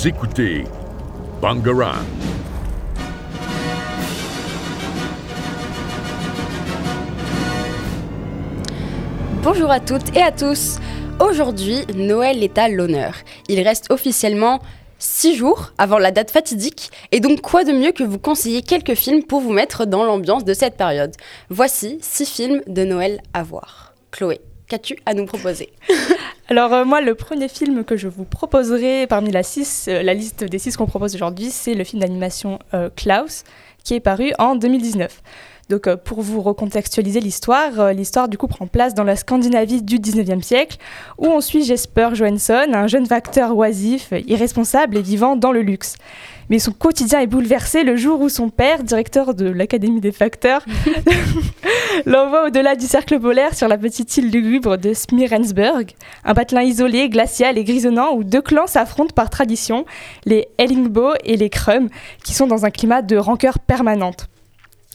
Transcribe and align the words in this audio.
Vous 0.00 0.08
écoutez 0.08 0.64
Bangarang. 1.42 1.92
Bonjour 9.42 9.70
à 9.70 9.78
toutes 9.78 10.16
et 10.16 10.22
à 10.22 10.32
tous. 10.32 10.78
Aujourd'hui, 11.20 11.84
Noël 11.94 12.42
est 12.42 12.56
à 12.56 12.70
l'honneur. 12.70 13.12
Il 13.48 13.60
reste 13.60 13.90
officiellement 13.90 14.60
6 14.98 15.34
jours 15.34 15.72
avant 15.76 15.98
la 15.98 16.12
date 16.12 16.30
fatidique, 16.30 16.90
et 17.12 17.20
donc 17.20 17.42
quoi 17.42 17.64
de 17.64 17.72
mieux 17.72 17.92
que 17.92 18.02
vous 18.02 18.18
conseiller 18.18 18.62
quelques 18.62 18.94
films 18.94 19.24
pour 19.24 19.42
vous 19.42 19.52
mettre 19.52 19.84
dans 19.84 20.04
l'ambiance 20.04 20.46
de 20.46 20.54
cette 20.54 20.78
période? 20.78 21.14
Voici 21.50 21.98
6 22.00 22.24
films 22.24 22.62
de 22.66 22.84
Noël 22.84 23.20
à 23.34 23.42
voir. 23.42 23.92
Chloé, 24.12 24.40
qu'as-tu 24.66 24.96
à 25.04 25.12
nous 25.12 25.26
proposer? 25.26 25.74
Alors 26.50 26.72
euh, 26.72 26.84
moi, 26.84 27.00
le 27.00 27.14
premier 27.14 27.46
film 27.46 27.84
que 27.84 27.96
je 27.96 28.08
vous 28.08 28.24
proposerai 28.24 29.06
parmi 29.06 29.30
la, 29.30 29.44
six, 29.44 29.86
euh, 29.86 30.02
la 30.02 30.14
liste 30.14 30.42
des 30.42 30.58
6 30.58 30.76
qu'on 30.76 30.86
propose 30.86 31.14
aujourd'hui, 31.14 31.48
c'est 31.48 31.74
le 31.74 31.84
film 31.84 32.02
d'animation 32.02 32.58
euh, 32.74 32.90
Klaus, 32.96 33.44
qui 33.84 33.94
est 33.94 34.00
paru 34.00 34.32
en 34.40 34.56
2019. 34.56 35.22
Donc 35.70 35.86
euh, 35.86 35.96
pour 35.96 36.20
vous 36.20 36.42
recontextualiser 36.42 37.20
l'histoire, 37.20 37.78
euh, 37.78 37.92
l'histoire 37.92 38.28
du 38.28 38.36
coup 38.36 38.48
prend 38.48 38.66
place 38.66 38.92
dans 38.92 39.04
la 39.04 39.14
Scandinavie 39.14 39.82
du 39.82 39.98
19e 39.98 40.42
siècle, 40.42 40.78
où 41.16 41.26
on 41.26 41.40
suit 41.40 41.64
Jesper 41.64 42.08
Johansson, 42.12 42.66
un 42.74 42.88
jeune 42.88 43.06
facteur 43.06 43.56
oisif, 43.56 44.12
irresponsable 44.26 44.96
et 44.96 45.02
vivant 45.02 45.36
dans 45.36 45.52
le 45.52 45.62
luxe. 45.62 45.94
Mais 46.48 46.58
son 46.58 46.72
quotidien 46.72 47.20
est 47.20 47.28
bouleversé 47.28 47.84
le 47.84 47.94
jour 47.94 48.20
où 48.20 48.28
son 48.28 48.48
père, 48.48 48.82
directeur 48.82 49.32
de 49.32 49.48
l'Académie 49.48 50.00
des 50.00 50.10
facteurs, 50.10 50.64
l'envoie 52.04 52.48
au-delà 52.48 52.74
du 52.74 52.86
cercle 52.86 53.20
polaire 53.20 53.54
sur 53.54 53.68
la 53.68 53.78
petite 53.78 54.16
île 54.16 54.28
lugubre 54.28 54.76
de 54.76 54.92
Smirensburg, 54.92 55.84
un 56.24 56.34
patelin 56.34 56.62
isolé, 56.62 57.08
glacial 57.08 57.56
et 57.56 57.62
grisonnant 57.62 58.14
où 58.16 58.24
deux 58.24 58.42
clans 58.42 58.66
s'affrontent 58.66 59.14
par 59.14 59.30
tradition, 59.30 59.84
les 60.24 60.48
Ellingbo 60.58 61.12
et 61.24 61.36
les 61.36 61.48
Krum, 61.48 61.88
qui 62.24 62.34
sont 62.34 62.48
dans 62.48 62.64
un 62.64 62.70
climat 62.70 63.02
de 63.02 63.16
rancœur 63.16 63.60
permanente. 63.60 64.26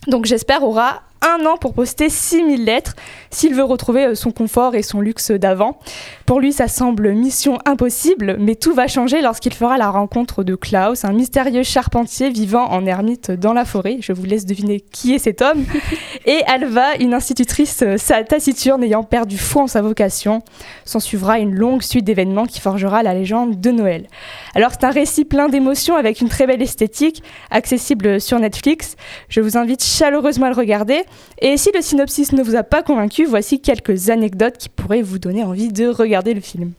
Donc 0.07 0.25
j'espère 0.25 0.63
aura 0.63 1.01
un 1.21 1.45
an 1.45 1.57
pour 1.57 1.73
poster 1.73 2.09
6000 2.09 2.63
lettres 2.63 2.95
s'il 3.31 3.55
veut 3.55 3.63
retrouver 3.63 4.05
euh, 4.05 4.15
son 4.15 4.31
confort 4.31 4.75
et 4.75 4.83
son 4.83 5.01
luxe 5.01 5.31
d'avant. 5.31 5.79
Pour 6.25 6.39
lui, 6.39 6.53
ça 6.53 6.67
semble 6.67 7.13
mission 7.13 7.59
impossible, 7.65 8.37
mais 8.39 8.55
tout 8.55 8.73
va 8.73 8.87
changer 8.87 9.21
lorsqu'il 9.21 9.53
fera 9.53 9.77
la 9.77 9.91
rencontre 9.91 10.43
de 10.43 10.55
Klaus, 10.55 11.05
un 11.05 11.13
mystérieux 11.13 11.61
charpentier 11.61 12.31
vivant 12.31 12.65
en 12.71 12.87
ermite 12.87 13.29
dans 13.29 13.53
la 13.53 13.63
forêt. 13.63 13.97
Je 14.01 14.11
vous 14.11 14.25
laisse 14.25 14.47
deviner 14.47 14.79
qui 14.79 15.13
est 15.13 15.19
cet 15.19 15.43
homme. 15.43 15.63
Et 16.25 16.41
Alva, 16.47 16.95
une 16.99 17.13
institutrice 17.13 17.83
euh, 17.83 18.23
taciturne 18.27 18.83
ayant 18.83 19.03
perdu 19.03 19.37
foi 19.37 19.61
en 19.61 19.67
sa 19.67 19.83
vocation. 19.83 20.41
S'en 20.83 20.99
suivra 20.99 21.37
une 21.37 21.53
longue 21.53 21.83
suite 21.83 22.05
d'événements 22.05 22.47
qui 22.47 22.59
forgera 22.59 23.03
la 23.03 23.13
légende 23.13 23.61
de 23.61 23.69
Noël. 23.69 24.07
Alors 24.55 24.71
c'est 24.71 24.83
un 24.83 24.89
récit 24.89 25.25
plein 25.25 25.47
d'émotions 25.47 25.95
avec 25.95 26.21
une 26.21 26.29
très 26.29 26.47
belle 26.47 26.63
esthétique, 26.63 27.21
accessible 27.51 28.19
sur 28.19 28.39
Netflix. 28.39 28.95
Je 29.29 29.41
vous 29.41 29.57
invite 29.57 29.83
chaleureusement 29.83 30.47
à 30.47 30.49
le 30.49 30.55
regarder. 30.55 31.03
Et 31.39 31.55
si 31.57 31.69
le 31.71 31.81
synopsis 31.81 32.31
ne 32.31 32.41
vous 32.41 32.55
a 32.55 32.63
pas 32.63 32.81
convaincu, 32.81 33.25
voici 33.25 33.61
quelques 33.61 34.09
anecdotes 34.09 34.57
qui 34.57 34.69
pourraient 34.69 35.03
vous 35.03 35.19
donner 35.19 35.43
envie 35.43 35.67
de 35.67 35.87
regarder 35.87 36.14
le 36.23 36.41
film. 36.41 36.71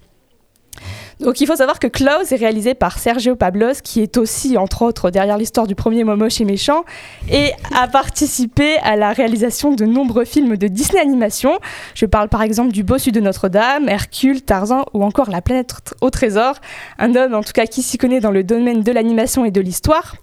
Donc 1.19 1.41
il 1.41 1.47
faut 1.47 1.57
savoir 1.57 1.79
que 1.79 1.87
Klaus 1.87 2.31
est 2.31 2.37
réalisé 2.37 2.75
par 2.75 2.99
Sergio 2.99 3.37
Pablos, 3.37 3.81
qui 3.83 4.03
est 4.03 4.19
aussi, 4.19 4.59
entre 4.59 4.83
autres, 4.83 5.11
derrière 5.11 5.39
l'histoire 5.39 5.67
du 5.67 5.75
premier 5.75 6.05
Momoche 6.05 6.43
et 6.43 6.45
Méchant, 6.45 6.85
et 7.31 7.53
a 7.75 7.89
participé 7.89 8.77
à 8.83 8.97
la 8.97 9.13
réalisation 9.13 9.73
de 9.73 9.87
nombreux 9.87 10.27
films 10.27 10.59
de 10.59 10.69
Disney 10.69 11.01
Animation. 11.01 11.59
Je 11.95 12.05
parle 12.05 12.29
par 12.29 12.43
exemple 12.43 12.73
du 12.73 12.83
Bossu 12.83 13.13
de 13.13 13.21
Notre-Dame, 13.21 13.89
Hercule, 13.89 14.43
Tarzan 14.43 14.85
ou 14.93 15.05
encore 15.05 15.31
La 15.31 15.41
planète 15.41 15.95
au 16.03 16.11
trésor. 16.11 16.57
Un 16.99 17.17
homme 17.17 17.35
en 17.35 17.43
tout 17.43 17.53
cas 17.55 17.65
qui 17.65 17.81
s'y 17.81 17.97
connaît 17.97 18.21
dans 18.21 18.31
le 18.31 18.45
domaine 18.45 18.83
de 18.83 18.93
l'animation 18.93 19.47
et 19.47 19.51
de 19.51 19.63
l'histoire. 19.63 20.17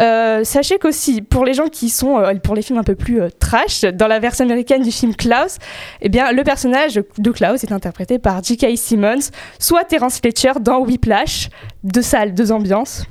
Euh, 0.00 0.44
sachez 0.44 0.78
qu'aussi, 0.78 1.22
pour 1.22 1.44
les 1.44 1.54
gens 1.54 1.68
qui 1.68 1.88
sont, 1.88 2.18
euh, 2.18 2.34
pour 2.34 2.54
les 2.54 2.62
films 2.62 2.78
un 2.78 2.84
peu 2.84 2.94
plus 2.94 3.22
euh, 3.22 3.28
trash, 3.38 3.82
dans 3.82 4.06
la 4.06 4.18
version 4.18 4.44
américaine 4.44 4.82
du 4.82 4.92
film 4.92 5.14
Klaus, 5.14 5.58
eh 6.02 6.08
bien, 6.08 6.32
le 6.32 6.42
personnage 6.44 7.00
de 7.18 7.30
Klaus 7.30 7.64
est 7.64 7.72
interprété 7.72 8.18
par 8.18 8.42
J.K. 8.42 8.76
Simmons, 8.76 9.30
soit 9.58 9.84
Terence 9.84 10.18
Fletcher 10.18 10.52
dans 10.60 10.80
Whiplash, 10.80 11.48
deux 11.82 12.02
salles, 12.02 12.34
deux 12.34 12.52
ambiances. 12.52 13.04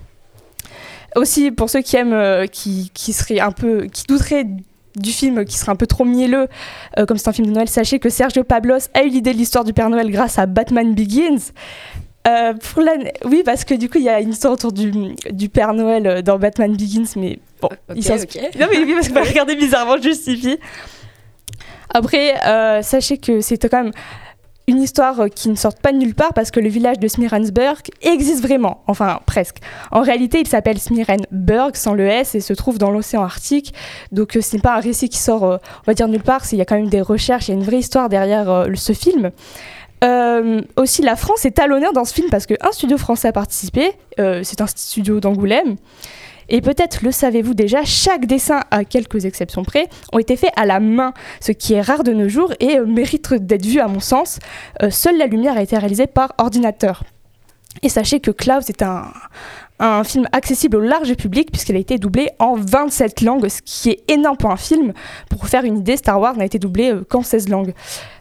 Aussi, 1.16 1.52
pour 1.52 1.70
ceux 1.70 1.82
qui 1.82 1.96
aiment, 1.96 2.46
qui, 2.52 2.92
qui 2.94 3.40
un 3.40 3.52
peu, 3.52 3.86
qui 3.86 4.04
douteraient 4.04 4.46
du 4.98 5.12
film 5.12 5.46
qui 5.46 5.58
serait 5.58 5.72
un 5.72 5.78
peu 5.78 5.88
trop 5.88 6.04
mielleux, 6.04 6.48
comme 7.08 7.18
c'est 7.18 7.30
un 7.30 7.34
film 7.34 7.48
de 7.48 7.54
Noël, 7.54 7.70
sachez 7.70 8.00
que 8.00 8.10
Sergio 8.10 8.44
Pablos 8.44 8.90
a 8.94 9.04
eu 9.04 9.10
l'idée 9.10 9.32
de 9.32 9.38
l'histoire 9.38 9.64
du 9.64 9.72
Père 9.72 9.90
Noël 9.90 10.12
grâce 10.12 10.40
à 10.40 10.46
Batman 10.46 10.94
Begins. 10.94 11.52
Euh, 12.28 12.54
pour 12.54 12.84
Oui, 13.26 13.44
parce 13.46 13.66
que 13.66 13.76
du 13.76 13.90
coup, 13.90 14.00
il 14.00 14.06
y 14.06 14.10
a 14.10 14.20
une 14.20 14.32
histoire 14.32 14.54
autour 14.54 14.72
du, 14.72 14.92
du 15.32 15.50
Père 15.50 15.74
Noël 15.74 16.08
euh, 16.08 16.22
dans 16.22 16.40
Batman 16.40 16.76
Begins, 16.76 17.06
mais 17.16 17.40
bon, 17.62 17.70
il 17.96 18.04
s'en 18.04 18.16
Non, 18.16 18.68
mais 18.72 18.80
oui, 18.80 18.94
parce 18.94 19.10
que 19.10 19.14
bah, 19.14 19.22
regardez 19.28 19.56
bizarrement, 19.56 20.02
justifie. 20.02 20.58
Après, 21.94 22.36
euh, 22.48 22.82
sachez 22.82 23.20
que 23.20 23.42
c'était 23.42 23.70
quand 23.70 23.84
même 23.84 23.94
une 24.68 24.82
histoire 24.82 25.30
qui 25.30 25.50
ne 25.50 25.56
sort 25.56 25.76
pas 25.76 25.92
de 25.92 25.98
nulle 25.98 26.16
part 26.16 26.34
parce 26.34 26.50
que 26.50 26.60
le 26.60 26.68
village 26.68 26.98
de 26.98 27.08
Smirensburg 27.08 27.78
existe 28.02 28.42
vraiment, 28.42 28.82
enfin 28.88 29.20
presque. 29.28 29.58
En 29.92 30.02
réalité, 30.02 30.40
il 30.40 30.48
s'appelle 30.48 30.80
Smirenburg 30.80 31.76
sans 31.76 31.94
le 31.94 32.08
S 32.08 32.34
et 32.34 32.40
se 32.40 32.54
trouve 32.54 32.80
dans 32.80 32.90
l'océan 32.90 33.22
Arctique. 33.22 33.76
Donc 34.12 34.36
ce 34.42 34.56
n'est 34.56 34.62
pas 34.64 34.76
un 34.76 34.80
récit 34.80 35.08
qui 35.08 35.20
sort, 35.20 35.44
on 35.44 35.60
va 35.86 35.94
dire 35.94 36.08
nulle 36.08 36.24
part. 36.24 36.42
Il 36.52 36.58
y 36.58 36.62
a 36.62 36.66
quand 36.66 36.78
même 36.78 36.90
des 36.90 37.02
recherches, 37.02 37.48
il 37.48 37.52
y 37.52 37.54
a 37.54 37.58
une 37.58 37.64
vraie 37.64 37.78
histoire 37.78 38.10
derrière 38.10 38.66
ce 38.74 38.94
film. 38.94 39.30
Euh, 40.06 40.62
aussi, 40.76 41.02
la 41.02 41.16
France 41.16 41.46
est 41.46 41.60
à 41.60 41.68
l'honneur 41.68 41.94
dans 41.94 42.06
ce 42.06 42.14
film 42.14 42.30
parce 42.30 42.46
qu'un 42.46 42.72
studio 42.72 42.98
français 42.98 43.30
a 43.30 43.32
participé. 43.32 43.92
Euh, 44.20 44.42
c'est 44.44 44.62
un 44.62 44.68
studio 44.68 45.20
d'Angoulême. 45.20 45.76
Et 46.48 46.62
peut-être 46.62 47.02
le 47.02 47.12
savez-vous 47.12 47.56
déjà, 47.56 47.84
chaque 47.84 48.28
dessin, 48.28 48.62
à 48.70 48.86
quelques 48.86 49.26
exceptions 49.26 49.64
près, 49.64 49.88
ont 50.14 50.20
été 50.20 50.36
faits 50.36 50.52
à 50.56 50.68
la 50.68 50.80
main, 50.80 51.12
ce 51.40 51.52
qui 51.52 51.74
est 51.74 51.82
rare 51.82 52.04
de 52.04 52.12
nos 52.12 52.30
jours 52.30 52.54
et 52.60 52.78
euh, 52.78 52.86
mérite 52.86 53.34
d'être 53.34 53.66
vu 53.66 53.80
à 53.80 53.88
mon 53.88 54.00
sens. 54.00 54.38
seule 54.92 55.18
la 55.18 55.26
lumière 55.26 55.58
a 55.58 55.64
été 55.64 55.76
réalisée 55.76 56.08
par 56.08 56.34
ordinateur. 56.38 57.04
Et 57.82 57.90
sachez 57.90 58.20
que 58.20 58.32
Klaus 58.32 58.70
est 58.70 58.84
un, 58.84 59.12
un 59.80 60.04
film 60.04 60.28
accessible 60.32 60.78
au 60.78 60.80
large 60.80 61.14
public 61.16 61.52
puisqu'elle 61.52 61.76
a 61.76 61.80
été 61.80 61.98
doublée 61.98 62.30
en 62.40 62.56
27 62.56 63.22
langues, 63.22 63.48
ce 63.50 63.62
qui 63.64 63.90
est 63.90 64.12
énorme 64.12 64.38
pour 64.38 64.52
un 64.52 64.58
film. 64.58 64.94
Pour 65.30 65.48
faire 65.48 65.64
une 65.64 65.78
idée, 65.80 65.98
Star 65.98 66.20
Wars 66.20 66.38
n'a 66.38 66.46
été 66.46 66.60
doublé 66.60 66.92
euh, 66.92 67.04
qu'en 67.08 67.22
16 67.22 67.50
langues. 67.50 67.74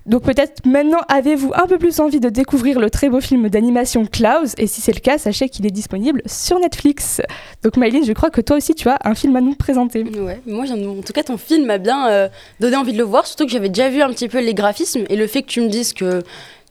Donc 0.06 0.22
peut-être 0.22 0.66
maintenant 0.66 1.00
avez-vous 1.09 1.53
un 1.54 1.66
peu 1.66 1.78
plus 1.78 1.98
envie 2.00 2.20
de 2.20 2.28
découvrir 2.28 2.78
le 2.78 2.91
très 2.91 3.09
beau 3.09 3.20
film 3.20 3.48
d'animation 3.48 4.04
Klaus? 4.04 4.54
Et 4.59 4.66
si 4.66 4.81
c'est 4.81 4.92
le 4.92 5.00
cas, 5.00 5.16
sachez 5.16 5.48
qu'il 5.48 5.65
est 5.66 5.70
disponible 5.70 6.22
sur 6.26 6.59
Netflix. 6.59 7.22
Donc 7.62 7.76
Maëlyn, 7.76 8.03
je 8.03 8.12
crois 8.12 8.31
que 8.31 8.41
toi 8.41 8.56
aussi 8.56 8.75
tu 8.75 8.88
as 8.88 8.98
un 9.04 9.15
film 9.15 9.34
à 9.36 9.41
nous 9.41 9.54
présenter. 9.54 10.03
Ouais, 10.03 10.41
moi 10.47 10.65
en 10.71 11.03
tout 11.03 11.12
cas 11.12 11.22
ton 11.22 11.38
film 11.38 11.66
m'a 11.66 11.78
bien 11.78 12.09
euh, 12.09 12.28
donné 12.60 12.76
envie 12.76 12.92
de 12.92 12.98
le 12.98 13.04
voir, 13.04 13.26
surtout 13.26 13.47
que 13.47 13.53
j'avais 13.53 13.69
déjà 13.69 13.88
vu 13.88 14.03
un 14.03 14.10
petit 14.10 14.28
peu 14.28 14.41
les 14.41 14.54
graphismes 14.54 15.04
et 15.09 15.16
le 15.16 15.26
fait 15.26 15.42
que 15.42 15.48
tu 15.48 15.60
me 15.60 15.69
dises 15.69 15.92
que 15.92 16.22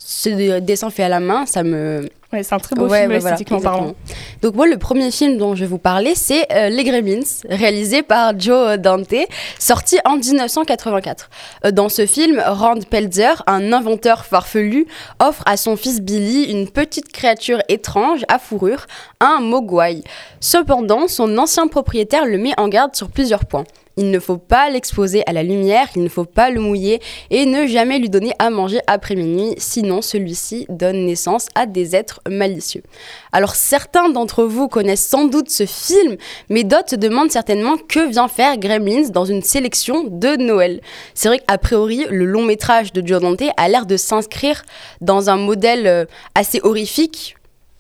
c'est 0.05 0.35
des 0.35 0.61
dessins 0.61 0.89
faits 0.89 1.05
à 1.05 1.09
la 1.09 1.19
main, 1.19 1.45
ça 1.45 1.63
me 1.63 2.09
c'est 2.41 2.53
un 2.53 2.59
très 2.59 2.75
beau 2.75 2.89
film 2.89 3.11
esthétiquement 3.11 3.59
parlant. 3.59 3.95
Donc 4.41 4.55
moi, 4.55 4.65
le 4.65 4.77
premier 4.77 5.11
film 5.11 5.37
dont 5.37 5.53
je 5.53 5.61
vais 5.61 5.67
vous 5.67 5.77
parler, 5.77 6.13
c'est 6.15 6.51
euh, 6.51 6.69
Les 6.69 6.83
Gremlins, 6.83 7.21
réalisé 7.47 8.01
par 8.01 8.37
Joe 8.39 8.79
Dante, 8.79 9.13
sorti 9.59 9.99
en 10.05 10.17
1984. 10.17 11.29
Euh, 11.65 11.71
dans 11.71 11.89
ce 11.89 12.07
film, 12.07 12.41
Rand 12.43 12.79
Pelzer, 12.89 13.43
un 13.45 13.71
inventeur 13.71 14.25
farfelu, 14.25 14.87
offre 15.19 15.43
à 15.45 15.57
son 15.57 15.75
fils 15.75 16.01
Billy 16.01 16.45
une 16.45 16.67
petite 16.69 17.11
créature 17.11 17.61
étrange 17.69 18.23
à 18.29 18.39
fourrure, 18.39 18.87
un 19.19 19.39
mogwai. 19.39 20.01
Cependant, 20.39 21.07
son 21.07 21.37
ancien 21.37 21.67
propriétaire 21.67 22.25
le 22.25 22.37
met 22.37 22.53
en 22.57 22.67
garde 22.67 22.95
sur 22.95 23.09
plusieurs 23.09 23.45
points. 23.45 23.65
Il 23.95 24.09
ne 24.09 24.19
faut 24.19 24.37
pas 24.37 24.69
l'exposer 24.69 25.23
à 25.27 25.33
la 25.33 25.43
lumière, 25.43 25.87
il 25.95 26.03
ne 26.03 26.09
faut 26.09 26.25
pas 26.25 26.49
le 26.49 26.59
mouiller 26.59 26.99
et 27.29 27.45
ne 27.45 27.67
jamais 27.67 27.99
lui 27.99 28.09
donner 28.09 28.33
à 28.39 28.49
manger 28.49 28.79
après 28.87 29.15
minuit, 29.15 29.53
sinon 29.57 30.01
celui-ci 30.01 30.65
donne 30.67 31.05
naissance 31.05 31.47
à 31.53 31.67
des 31.67 31.95
êtres 31.95 32.19
malicieux. 32.27 32.81
Alors 33.31 33.55
certains 33.55 34.09
d'entre 34.09 34.45
vous 34.45 34.67
connaissent 34.67 35.07
sans 35.07 35.25
doute 35.25 35.49
ce 35.49 35.65
film, 35.67 36.17
mais 36.49 36.63
d'autres 36.63 36.89
se 36.91 36.95
demandent 36.95 37.31
certainement 37.31 37.77
que 37.77 38.09
vient 38.09 38.27
faire 38.27 38.57
Gremlins 38.57 39.09
dans 39.09 39.25
une 39.25 39.43
sélection 39.43 40.03
de 40.03 40.35
Noël. 40.37 40.81
C'est 41.13 41.27
vrai 41.27 41.39
qu'a 41.39 41.57
priori, 41.57 42.05
le 42.09 42.25
long 42.25 42.43
métrage 42.43 42.93
de 42.93 43.05
Joe 43.05 43.21
Dante 43.21 43.43
a 43.57 43.69
l'air 43.69 43.85
de 43.85 43.97
s'inscrire 43.97 44.63
dans 45.01 45.29
un 45.29 45.37
modèle 45.37 45.85
euh, 45.87 46.05
assez 46.35 46.59
horrifique, 46.63 47.35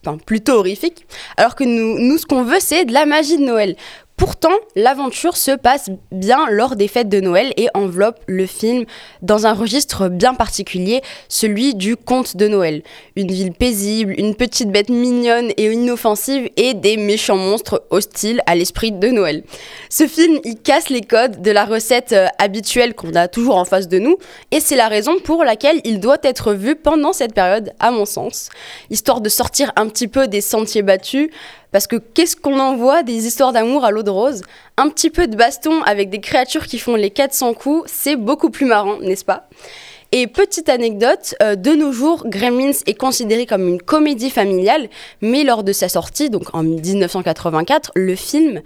enfin 0.05 0.17
plutôt 0.17 0.53
horrifique, 0.53 1.07
alors 1.37 1.55
que 1.55 1.63
nous, 1.63 1.97
nous 1.99 2.17
ce 2.17 2.25
qu'on 2.25 2.43
veut, 2.43 2.59
c'est 2.59 2.85
de 2.85 2.93
la 2.93 3.05
magie 3.05 3.37
de 3.37 3.43
Noël. 3.43 3.75
Pourtant, 4.23 4.55
l'aventure 4.77 5.35
se 5.35 5.51
passe 5.51 5.89
bien 6.13 6.47
lors 6.49 6.77
des 6.77 6.87
fêtes 6.87 7.09
de 7.09 7.19
Noël 7.19 7.51
et 7.57 7.67
enveloppe 7.73 8.21
le 8.27 8.45
film 8.45 8.85
dans 9.21 9.45
un 9.45 9.51
registre 9.51 10.07
bien 10.07 10.33
particulier, 10.33 11.01
celui 11.27 11.75
du 11.75 11.97
conte 11.97 12.37
de 12.37 12.47
Noël. 12.47 12.83
Une 13.17 13.29
ville 13.29 13.51
paisible, 13.51 14.15
une 14.17 14.33
petite 14.33 14.71
bête 14.71 14.87
mignonne 14.87 15.51
et 15.57 15.69
inoffensive 15.69 16.49
et 16.55 16.73
des 16.73 16.95
méchants 16.95 17.35
monstres 17.35 17.83
hostiles 17.89 18.41
à 18.45 18.55
l'esprit 18.55 18.93
de 18.93 19.09
Noël. 19.09 19.43
Ce 19.89 20.07
film, 20.07 20.39
il 20.45 20.55
casse 20.55 20.87
les 20.87 21.01
codes 21.01 21.41
de 21.41 21.51
la 21.51 21.65
recette 21.65 22.13
euh, 22.13 22.27
habituelle 22.37 22.95
qu'on 22.95 23.15
a 23.15 23.27
toujours 23.27 23.57
en 23.57 23.65
face 23.65 23.89
de 23.89 23.99
nous 23.99 24.15
et 24.51 24.61
c'est 24.61 24.77
la 24.77 24.87
raison 24.87 25.19
pour 25.19 25.43
laquelle 25.43 25.81
il 25.83 25.99
doit 25.99 26.19
être 26.23 26.53
vu 26.53 26.77
pendant 26.77 27.11
cette 27.11 27.33
période, 27.33 27.73
à 27.81 27.91
mon 27.91 28.05
sens. 28.05 28.47
Histoire 28.89 29.19
de 29.19 29.27
sortir 29.27 29.73
un 29.75 29.89
petit 29.89 30.07
peu 30.07 30.29
des 30.29 30.39
sentiers 30.39 30.81
battus, 30.81 31.29
parce 31.73 31.87
que 31.87 31.97
qu'est-ce 31.97 32.37
qu'on 32.37 32.59
envoie 32.59 33.03
des 33.03 33.27
histoires 33.27 33.51
d'amour 33.51 33.83
à 33.83 33.91
l'eau 33.91 34.03
de 34.03 34.11
rose 34.11 34.43
Un 34.77 34.87
petit 34.89 35.09
peu 35.09 35.27
de 35.27 35.35
baston 35.35 35.81
avec 35.81 36.09
des 36.09 36.21
créatures 36.21 36.67
qui 36.67 36.79
font 36.79 36.95
les 36.95 37.09
400 37.09 37.55
coups, 37.55 37.91
c'est 37.91 38.15
beaucoup 38.15 38.51
plus 38.51 38.65
marrant, 38.65 38.99
n'est-ce 38.99 39.25
pas? 39.25 39.49
Et 40.11 40.27
petite 40.27 40.69
anecdote, 40.69 41.33
euh, 41.41 41.55
de 41.55 41.71
nos 41.71 41.91
jours, 41.91 42.27
Gremlins 42.27 42.77
est 42.85 42.93
considéré 42.93 43.47
comme 43.47 43.67
une 43.67 43.81
comédie 43.81 44.29
familiale, 44.29 44.87
mais 45.21 45.43
lors 45.43 45.63
de 45.63 45.73
sa 45.73 45.89
sortie, 45.89 46.29
donc 46.29 46.53
en 46.53 46.61
1984, 46.61 47.91
le 47.95 48.15
film 48.15 48.61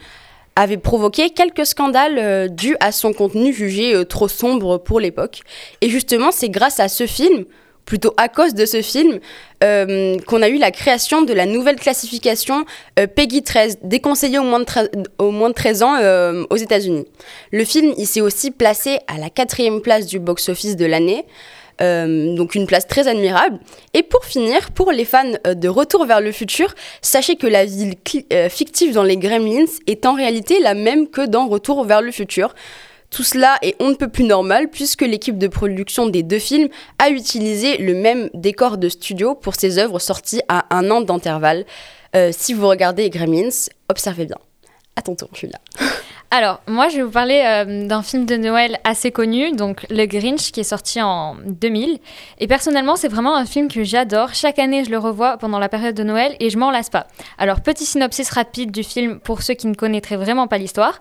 avait 0.58 0.76
provoqué 0.76 1.30
quelques 1.30 1.66
scandales 1.66 2.18
euh, 2.18 2.48
dus 2.50 2.76
à 2.82 2.92
son 2.92 3.14
contenu 3.14 3.54
jugé 3.54 3.96
euh, 3.96 4.04
trop 4.04 4.28
sombre 4.28 4.78
pour 4.78 5.00
l'époque. 5.00 5.40
Et 5.80 5.88
justement, 5.88 6.32
c'est 6.32 6.50
grâce 6.50 6.82
à 6.82 6.90
ce 6.90 7.08
film 7.08 7.46
plutôt 7.88 8.14
à 8.18 8.28
cause 8.28 8.54
de 8.54 8.66
ce 8.68 8.84
film, 8.84 9.20
euh, 9.64 10.18
qu'on 10.28 10.44
a 10.44 10.50
eu 10.50 10.58
la 10.58 10.70
création 10.70 11.24
de 11.24 11.34
la 11.34 11.48
nouvelle 11.48 11.78
classification 11.78 12.66
euh, 13.00 13.08
PEGI 13.08 13.42
13, 13.42 13.80
déconseillée 13.82 14.38
au 14.38 14.44
moins 14.44 14.60
de, 14.60 15.54
13 15.54 15.84
ans 15.84 15.96
euh, 16.00 16.44
aux 16.52 16.58
États-Unis. 16.58 17.06
Le 17.52 17.64
film, 17.64 17.94
il 17.98 18.06
s'est 18.06 18.22
aussi 18.22 18.52
placé 18.52 19.00
à 19.08 19.18
la 19.18 19.32
quatrième 19.32 19.82
place 19.82 20.06
du 20.06 20.20
box-office 20.20 20.76
de 20.76 20.86
l'année. 20.86 21.26
donc 21.80 22.56
une 22.56 22.66
place 22.66 22.88
très 22.88 23.08
admirable. 23.08 23.60
Et 23.94 24.04
pour 24.04 24.26
finir, 24.26 24.72
pour 24.72 24.92
les 24.92 25.06
fans 25.06 25.38
de 25.46 25.70
Retour 25.70 26.06
vers 26.06 26.22
le 26.22 26.32
futur, 26.32 26.74
sachez 27.02 27.36
que 27.36 27.48
la 27.48 27.66
ville 27.66 27.94
fictive 28.50 28.94
dans 28.94 29.04
les 29.04 29.18
Gremlins 29.18 29.72
est 29.86 30.06
en 30.06 30.14
réalité 30.14 30.60
la 30.60 30.74
même 30.74 31.08
que 31.08 31.26
dans 31.26 31.48
Retour 31.48 31.86
vers 31.86 32.02
le 32.02 32.12
futur. 32.12 32.54
Tout 33.10 33.24
cela 33.24 33.58
est 33.62 33.76
on 33.80 33.90
ne 33.90 33.96
peut 33.96 34.10
plus 34.10 34.26
normal 34.26 34.70
puisque 34.70 35.02
l'équipe 35.02 35.38
de 35.38 35.48
production 35.48 36.08
des 36.08 36.24
deux 36.24 36.40
films 36.40 36.68
a 37.00 37.10
utilisé 37.10 37.78
le 37.78 37.94
même 37.94 38.30
décor 38.34 38.78
de 38.78 38.90
studio 38.90 39.34
pour 39.36 39.56
ses 39.56 39.78
œuvres 39.78 40.00
sorties 40.00 40.42
à 40.50 40.66
un 40.76 40.92
an 40.92 41.02
d'intervalle. 41.02 41.66
Euh, 42.16 42.32
si 42.32 42.54
vous 42.54 42.68
regardez 42.68 43.10
Gremlins, 43.10 43.50
observez 43.90 44.26
bien. 44.26 44.38
À 44.96 45.02
ton 45.02 45.16
tour, 45.16 45.30
Julia. 45.34 45.60
Alors, 46.30 46.60
moi, 46.68 46.90
je 46.90 46.98
vais 46.98 47.04
vous 47.04 47.12
parler 47.12 47.42
euh, 47.46 47.88
d'un 47.88 48.04
film 48.04 48.26
de 48.26 48.36
Noël 48.36 48.80
assez 48.84 49.12
connu, 49.12 49.54
donc 49.54 49.86
Le 49.90 50.06
Grinch, 50.06 50.52
qui 50.52 50.60
est 50.60 50.66
sorti 50.66 51.02
en 51.02 51.38
2000. 51.46 52.00
Et 52.40 52.48
personnellement, 52.48 52.98
c'est 52.98 53.08
vraiment 53.08 53.38
un 53.38 53.46
film 53.46 53.70
que 53.70 53.86
j'adore. 53.86 54.34
Chaque 54.34 54.60
année, 54.60 54.84
je 54.84 54.90
le 54.90 54.98
revois 54.98 55.38
pendant 55.38 55.58
la 55.58 55.70
période 55.70 55.96
de 55.96 56.04
Noël 56.04 56.36
et 56.42 56.50
je 56.50 56.58
m'en 56.58 56.70
lasse 56.70 56.90
pas. 56.90 57.08
Alors, 57.38 57.62
petit 57.62 57.86
synopsis 57.86 58.30
rapide 58.30 58.72
du 58.72 58.84
film 58.84 59.22
pour 59.22 59.42
ceux 59.42 59.54
qui 59.54 59.68
ne 59.68 59.74
connaîtraient 59.74 60.18
vraiment 60.18 60.48
pas 60.48 60.58
l'histoire. 60.58 60.98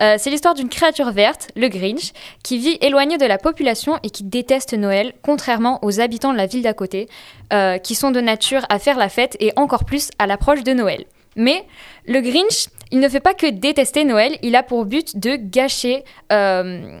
Euh, 0.00 0.14
c'est 0.16 0.30
l'histoire 0.30 0.54
d'une 0.54 0.68
créature 0.68 1.10
verte, 1.10 1.48
le 1.56 1.66
Grinch, 1.66 2.12
qui 2.44 2.58
vit 2.58 2.78
éloigné 2.80 3.18
de 3.18 3.26
la 3.26 3.38
population 3.38 3.98
et 4.04 4.10
qui 4.10 4.22
déteste 4.22 4.74
Noël, 4.74 5.12
contrairement 5.22 5.80
aux 5.82 5.98
habitants 5.98 6.32
de 6.32 6.36
la 6.36 6.46
ville 6.46 6.62
d'à 6.62 6.72
côté, 6.72 7.08
euh, 7.52 7.78
qui 7.78 7.96
sont 7.96 8.12
de 8.12 8.20
nature 8.20 8.64
à 8.68 8.78
faire 8.78 8.96
la 8.96 9.08
fête 9.08 9.36
et 9.40 9.52
encore 9.56 9.84
plus 9.84 10.10
à 10.20 10.28
l'approche 10.28 10.62
de 10.62 10.72
Noël. 10.72 11.04
Mais 11.34 11.64
le 12.06 12.20
Grinch, 12.20 12.68
il 12.90 13.00
ne 13.00 13.08
fait 13.08 13.20
pas 13.20 13.34
que 13.34 13.46
détester 13.46 14.04
Noël, 14.04 14.36
il 14.42 14.56
a 14.56 14.62
pour 14.62 14.84
but 14.84 15.18
de 15.18 15.36
gâcher 15.36 16.04
euh, 16.32 17.00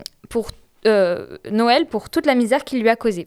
euh, 0.86 1.38
Noël 1.50 1.86
pour 1.86 2.10
toute 2.10 2.26
la 2.26 2.34
misère 2.34 2.64
qu'il 2.64 2.80
lui 2.80 2.88
a 2.88 2.96
causée. 2.96 3.26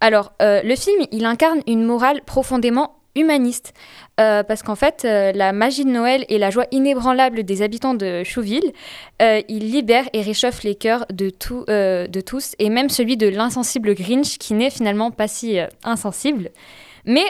Alors, 0.00 0.32
euh, 0.40 0.62
le 0.62 0.76
film, 0.76 1.06
il 1.12 1.24
incarne 1.24 1.60
une 1.66 1.84
morale 1.84 2.22
profondément 2.24 2.96
humaniste, 3.16 3.74
parce 4.16 4.62
qu'en 4.62 4.76
fait, 4.76 5.02
la 5.02 5.52
magie 5.52 5.84
de 5.84 5.90
Noël 5.90 6.24
et 6.28 6.38
la 6.38 6.50
joie 6.50 6.66
inébranlable 6.70 7.42
des 7.42 7.60
habitants 7.60 7.94
de 7.94 8.22
Chouville, 8.22 8.72
il 9.18 9.72
libère 9.72 10.04
et 10.12 10.22
réchauffe 10.22 10.62
les 10.62 10.76
cœurs 10.76 11.06
de, 11.10 11.32
de 12.06 12.20
tous, 12.20 12.52
et 12.60 12.68
même 12.68 12.88
celui 12.88 13.16
de 13.16 13.26
l'insensible 13.26 13.94
Grinch, 13.94 14.38
qui 14.38 14.54
n'est 14.54 14.70
finalement 14.70 15.10
pas 15.10 15.26
si 15.26 15.58
insensible. 15.82 16.50
Mais 17.04 17.24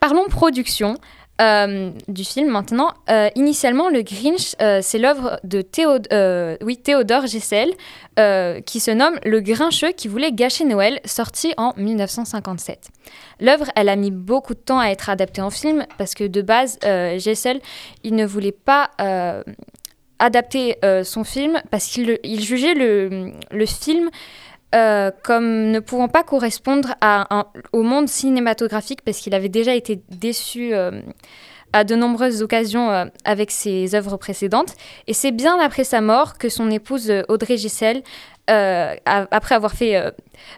parlons 0.00 0.26
production. 0.28 0.96
Euh, 1.40 1.90
du 2.08 2.24
film 2.24 2.48
maintenant. 2.48 2.92
Euh, 3.10 3.28
initialement, 3.34 3.88
le 3.88 4.02
Grinch, 4.02 4.54
euh, 4.60 4.80
c'est 4.82 4.98
l'œuvre 4.98 5.40
de 5.44 5.62
Théodore 5.62 7.26
Gessel, 7.26 7.70
qui 8.66 8.80
se 8.80 8.90
nomme 8.90 9.18
Le 9.24 9.40
Grincheux 9.40 9.92
qui 9.92 10.08
voulait 10.08 10.32
gâcher 10.32 10.64
Noël, 10.64 11.00
sorti 11.04 11.54
en 11.56 11.72
1957. 11.76 12.90
L'œuvre, 13.40 13.66
elle 13.74 13.88
a 13.88 13.96
mis 13.96 14.10
beaucoup 14.10 14.54
de 14.54 14.60
temps 14.60 14.78
à 14.78 14.88
être 14.88 15.08
adaptée 15.08 15.40
en 15.40 15.50
film 15.50 15.86
parce 15.98 16.14
que 16.14 16.24
de 16.24 16.42
base, 16.42 16.78
Gessel, 16.82 17.60
il 18.04 18.14
ne 18.14 18.26
voulait 18.26 18.52
pas 18.52 18.90
adapter 20.18 20.76
son 21.04 21.24
film 21.24 21.60
parce 21.70 21.86
qu'il 21.86 22.18
jugeait 22.40 22.74
le, 22.74 23.32
le 23.50 23.66
film 23.66 24.10
euh, 24.74 25.10
comme 25.22 25.70
ne 25.70 25.80
pouvant 25.80 26.08
pas 26.08 26.22
correspondre 26.22 26.94
au 27.72 27.82
monde 27.82 28.08
cinématographique 28.08 29.02
parce 29.02 29.18
qu'il 29.18 29.34
avait 29.34 29.50
déjà 29.50 29.74
été 29.74 30.00
déçu 30.08 30.72
euh, 30.72 31.02
à 31.74 31.84
de 31.84 31.94
nombreuses 31.94 32.42
occasions 32.42 32.90
euh, 32.90 33.04
avec 33.26 33.50
ses 33.50 33.94
œuvres 33.94 34.16
précédentes. 34.16 34.74
Et 35.08 35.12
c'est 35.12 35.30
bien 35.30 35.60
après 35.60 35.84
sa 35.84 36.00
mort 36.00 36.38
que 36.38 36.48
son 36.48 36.70
épouse 36.70 37.12
Audrey 37.28 37.58
Gissel, 37.58 38.02
après 38.46 39.54
avoir 39.54 39.72
fait 39.72 40.12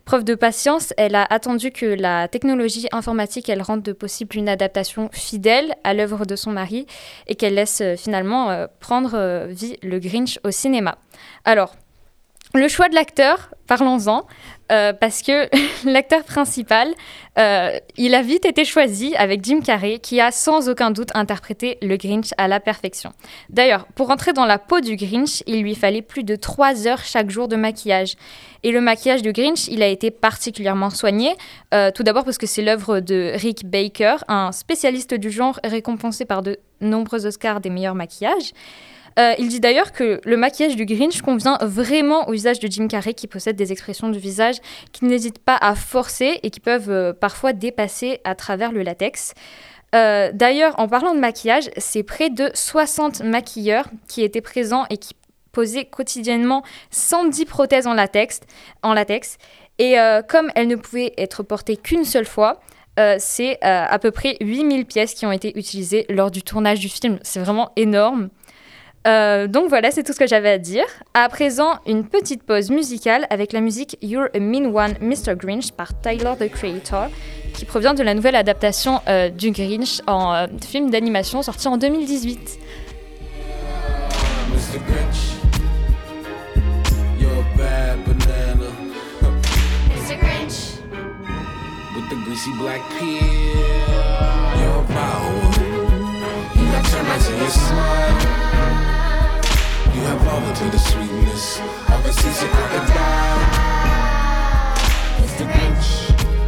preuve 0.05 0.25
de 0.25 0.35
patience, 0.35 0.93
elle 0.97 1.15
a 1.15 1.25
attendu 1.29 1.71
que 1.71 1.87
la 1.87 2.27
technologie 2.27 2.89
informatique 2.91 3.49
elle 3.49 3.63
rende 3.63 3.93
possible 3.93 4.37
une 4.37 4.49
adaptation 4.49 5.11
fidèle 5.13 5.75
à 5.85 5.95
l'œuvre 5.95 6.25
de 6.25 6.35
son 6.35 6.51
mari 6.51 6.87
et 7.29 7.37
qu'elle 7.37 7.55
laisse 7.55 7.83
finalement 7.97 8.67
prendre 8.81 9.47
vie 9.47 9.77
le 9.83 10.01
Grinch 10.01 10.41
au 10.43 10.51
cinéma. 10.51 10.99
Alors, 11.45 11.77
le 12.55 12.69
choix 12.69 12.89
de 12.89 12.95
l'acteur, 12.95 13.51
parlons-en, 13.67 14.27
euh, 14.73 14.93
parce 14.93 15.23
que 15.23 15.49
l'acteur 15.91 16.25
principal, 16.25 16.89
euh, 17.39 17.79
il 17.97 18.15
a 18.15 18.23
vite 18.23 18.45
été 18.45 18.65
choisi 18.65 19.15
avec 19.17 19.45
Jim 19.45 19.61
Carrey, 19.61 19.99
qui 19.99 20.21
a 20.21 20.31
sans 20.31 20.69
aucun 20.69 20.91
doute 20.91 21.11
interprété 21.15 21.79
le 21.83 21.97
Grinch 21.97 22.31
à 22.39 22.49
la 22.49 22.61
perfection. 22.61 23.13
D'ailleurs, 23.51 23.87
pour 23.95 24.11
entrer 24.11 24.33
dans 24.33 24.47
la 24.47 24.59
peau 24.59 24.81
du 24.81 24.97
Grinch, 24.97 25.43
il 25.47 25.63
lui 25.63 25.75
fallait 25.75 26.01
plus 26.01 26.25
de 26.25 26.37
3 26.37 26.87
heures 26.87 27.05
chaque 27.05 27.31
jour 27.31 27.49
de 27.49 27.57
maquillage. 27.57 28.15
Et 28.63 28.71
le 28.71 28.81
maquillage 28.81 29.23
du 29.23 29.33
Grinch, 29.33 29.69
il 29.69 29.83
a 29.83 29.89
été 29.89 30.11
particulièrement 30.11 30.91
soigné, 30.91 31.35
euh, 31.75 31.91
tout 31.91 32.05
d'abord 32.05 32.25
parce 32.25 32.39
que 32.39 32.47
c'est 32.47 32.63
l'œuvre 32.63 33.01
de 33.01 33.33
Rick 33.35 33.69
Baker, 33.69 34.17
un 34.29 34.53
spécialiste 34.53 35.15
du 35.15 35.31
genre 35.31 35.61
récompensé 35.65 36.25
par 36.25 36.43
de 36.43 36.59
nombreux 36.81 37.27
Oscars 37.27 37.61
des 37.61 37.71
meilleurs 37.71 37.95
maquillages. 37.95 38.53
Euh, 39.19 39.35
il 39.39 39.49
dit 39.49 39.61
d'ailleurs 39.61 39.93
que 39.93 40.21
le 40.25 40.37
maquillage 40.37 40.77
du 40.77 40.87
Grinch 40.87 41.23
convient 41.23 41.59
vraiment 41.63 42.29
au 42.29 42.33
visage 42.33 42.59
de 42.59 42.71
Jim 42.71 42.89
Carrey 42.89 43.15
qui 43.15 43.27
possède 43.27 43.57
des 43.57 43.71
expressions 43.73 44.09
du 44.09 44.19
visage 44.19 44.57
qui 44.93 45.05
n'hésitent 45.05 45.39
pas 45.39 45.57
à 45.57 45.75
forcer 45.75 46.41
et 46.43 46.51
qui 46.51 46.61
peuvent 46.61 46.91
euh, 46.91 47.13
parfois 47.13 47.53
dépasser 47.53 48.21
à 48.25 48.35
travers 48.35 48.73
le 48.73 48.83
latex. 48.83 49.35
Euh, 49.95 50.31
d'ailleurs, 50.35 50.75
en 50.79 50.89
parlant 50.89 51.15
de 51.15 51.21
maquillage, 51.21 51.71
c'est 51.77 52.03
près 52.03 52.31
de 52.31 52.51
60 52.55 53.23
maquilleurs 53.23 53.87
qui 54.09 54.23
étaient 54.23 54.41
présents 54.41 54.87
et 54.91 54.97
qui 54.97 55.15
posaient 55.53 55.85
quotidiennement 55.85 56.65
110 56.91 57.45
prothèses 57.45 57.87
en 57.87 57.95
latex. 57.95 58.41
En 58.83 58.93
latex. 58.93 59.39
Et 59.79 59.97
comme 60.29 60.53
elles 60.55 60.69
ne 60.69 60.77
pouvaient 60.77 61.13
être 61.17 61.43
portées 61.43 61.77
qu'une 61.77 62.05
seule 62.05 62.27
fois, 62.27 62.61
c'est 63.19 63.59
à 63.63 63.99
peu 64.01 64.11
près 64.11 64.37
8000 64.41 64.85
pièces 64.85 65.15
qui 65.15 65.27
ont 65.27 65.33
été 65.33 65.57
utilisées 65.57 66.07
lors 66.09 66.33
du 66.33 66.43
tournage 66.43 66.81
du 66.81 66.89
film. 66.89 67.19
C'est 67.23 67.41
vraiment 67.41 67.71
énorme. 67.77 68.31
Euh, 69.07 69.47
donc 69.49 69.69
voilà, 69.69 69.91
c'est 69.91 70.03
tout 70.03 70.13
ce 70.13 70.19
que 70.19 70.27
j'avais 70.27 70.51
à 70.51 70.59
dire. 70.59 70.87
À 71.13 71.29
présent, 71.29 71.79
une 71.87 72.07
petite 72.07 72.43
pause 72.43 72.71
musicale 72.71 73.27
avec 73.29 73.53
la 73.53 73.61
musique 73.61 73.99
You're 74.01 74.29
a 74.35 74.39
Mean 74.39 74.75
One, 74.75 74.95
Mr. 75.01 75.37
Grinch 75.37 75.73
par 75.73 76.01
Tyler 76.01 76.33
the 76.39 76.51
Creator, 76.51 77.09
qui 77.53 77.67
provient 77.67 77.93
de 77.93 78.03
la 78.03 78.15
nouvelle 78.15 78.35
adaptation 78.35 79.01
euh, 79.09 79.29
du 79.29 79.51
Grinch 79.51 80.01
en 80.07 80.35
euh, 80.35 80.47
film 80.67 80.91
d'animation 80.91 81.43
sorti 81.43 81.69
en 81.69 81.77
2018. 81.77 82.59
Mr. 84.49 84.79
Grinch, 84.87 85.35
you're 87.21 87.31
a 87.31 87.57
bad 87.59 87.99
banana. 88.07 88.71
Mr. 89.91 90.19
Grinch, 90.19 90.81
with 91.95 92.09
the 92.09 92.17
greasy 92.25 92.51
black 92.59 92.81
peel, 92.99 93.21
you're 94.59 94.71
a 94.71 94.87
wild 94.89 95.45
one. 95.45 95.75
You 96.57 96.73
got 96.73 96.85
termites 96.87 97.29
in 97.29 97.37
your 97.37 97.51
smile. 97.51 98.24
To 100.25 100.65
the 100.71 100.79
sweetness 100.79 101.59
of 101.59 102.03
the 102.05 102.13
season 102.13 102.49
crocodile. 102.49 102.87
die. 102.87 103.65
Mr. 105.19 105.45
rich, 105.53 105.89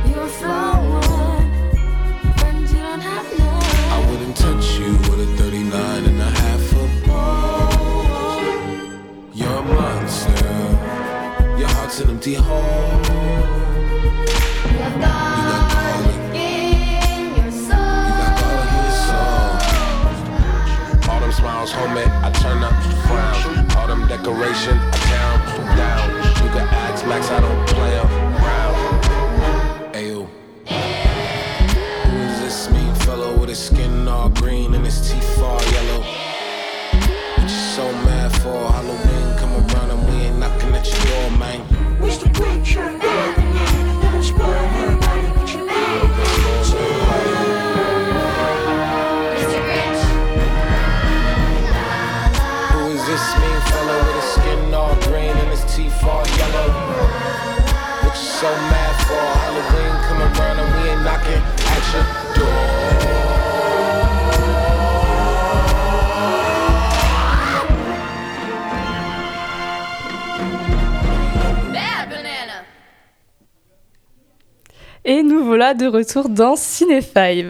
you're 0.09 0.23
a 0.23 0.29
flower, 0.29 1.03
and 2.47 2.61
you 2.71 2.79
don't 2.79 3.01
have 3.01 3.29
none. 3.37 3.63
I 3.93 3.99
wouldn't 4.09 4.37
touch 4.37 4.79
you 4.79 4.93
with 5.11 5.21
a 5.21 5.27
39 5.37 6.05
and 6.05 6.21
a 6.21 6.31
half 6.31 6.61
foot 6.61 6.91
pole. 7.05 7.69
You're 9.35 9.59
a 9.59 9.63
monster, 9.63 10.55
your 11.59 11.69
heart's 11.69 11.99
an 12.01 12.11
empty 12.11 12.35
hole. 12.35 13.16
I 24.17 24.79
down, 25.11 25.77
down. 25.77 26.17
You 26.43 26.51
can 26.51 26.69
ask 26.69 27.07
Max, 27.07 27.31
I 27.31 27.41
don't 27.41 27.69
play 27.69 27.99
around. 27.99 28.16
De 75.75 75.89
retour 75.89 76.29
dans 76.29 76.55
Ciné 76.55 77.01
5. 77.01 77.47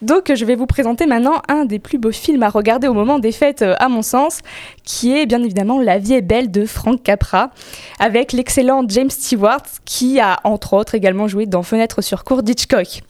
Donc 0.00 0.32
je 0.34 0.44
vais 0.46 0.54
vous 0.54 0.64
présenter 0.66 1.04
maintenant 1.04 1.42
un 1.48 1.66
des 1.66 1.78
plus 1.78 1.98
beaux 1.98 2.10
films 2.10 2.42
à 2.42 2.48
regarder 2.48 2.88
au 2.88 2.94
moment 2.94 3.18
des 3.18 3.32
fêtes 3.32 3.60
euh, 3.60 3.74
à 3.78 3.90
mon 3.90 4.00
sens, 4.00 4.38
qui 4.82 5.12
est 5.12 5.26
bien 5.26 5.42
évidemment 5.42 5.78
La 5.78 5.98
vie 5.98 6.14
est 6.14 6.22
belle 6.22 6.50
de 6.50 6.64
Frank 6.64 7.02
Capra, 7.02 7.50
avec 7.98 8.32
l'excellent 8.32 8.82
James 8.88 9.10
Stewart 9.10 9.62
qui 9.84 10.20
a 10.20 10.40
entre 10.44 10.72
autres 10.72 10.94
également 10.94 11.28
joué 11.28 11.44
dans 11.44 11.62
Fenêtre 11.62 12.00
sur 12.00 12.24
cour 12.24 12.42
d'Hitchcock. 12.42 13.02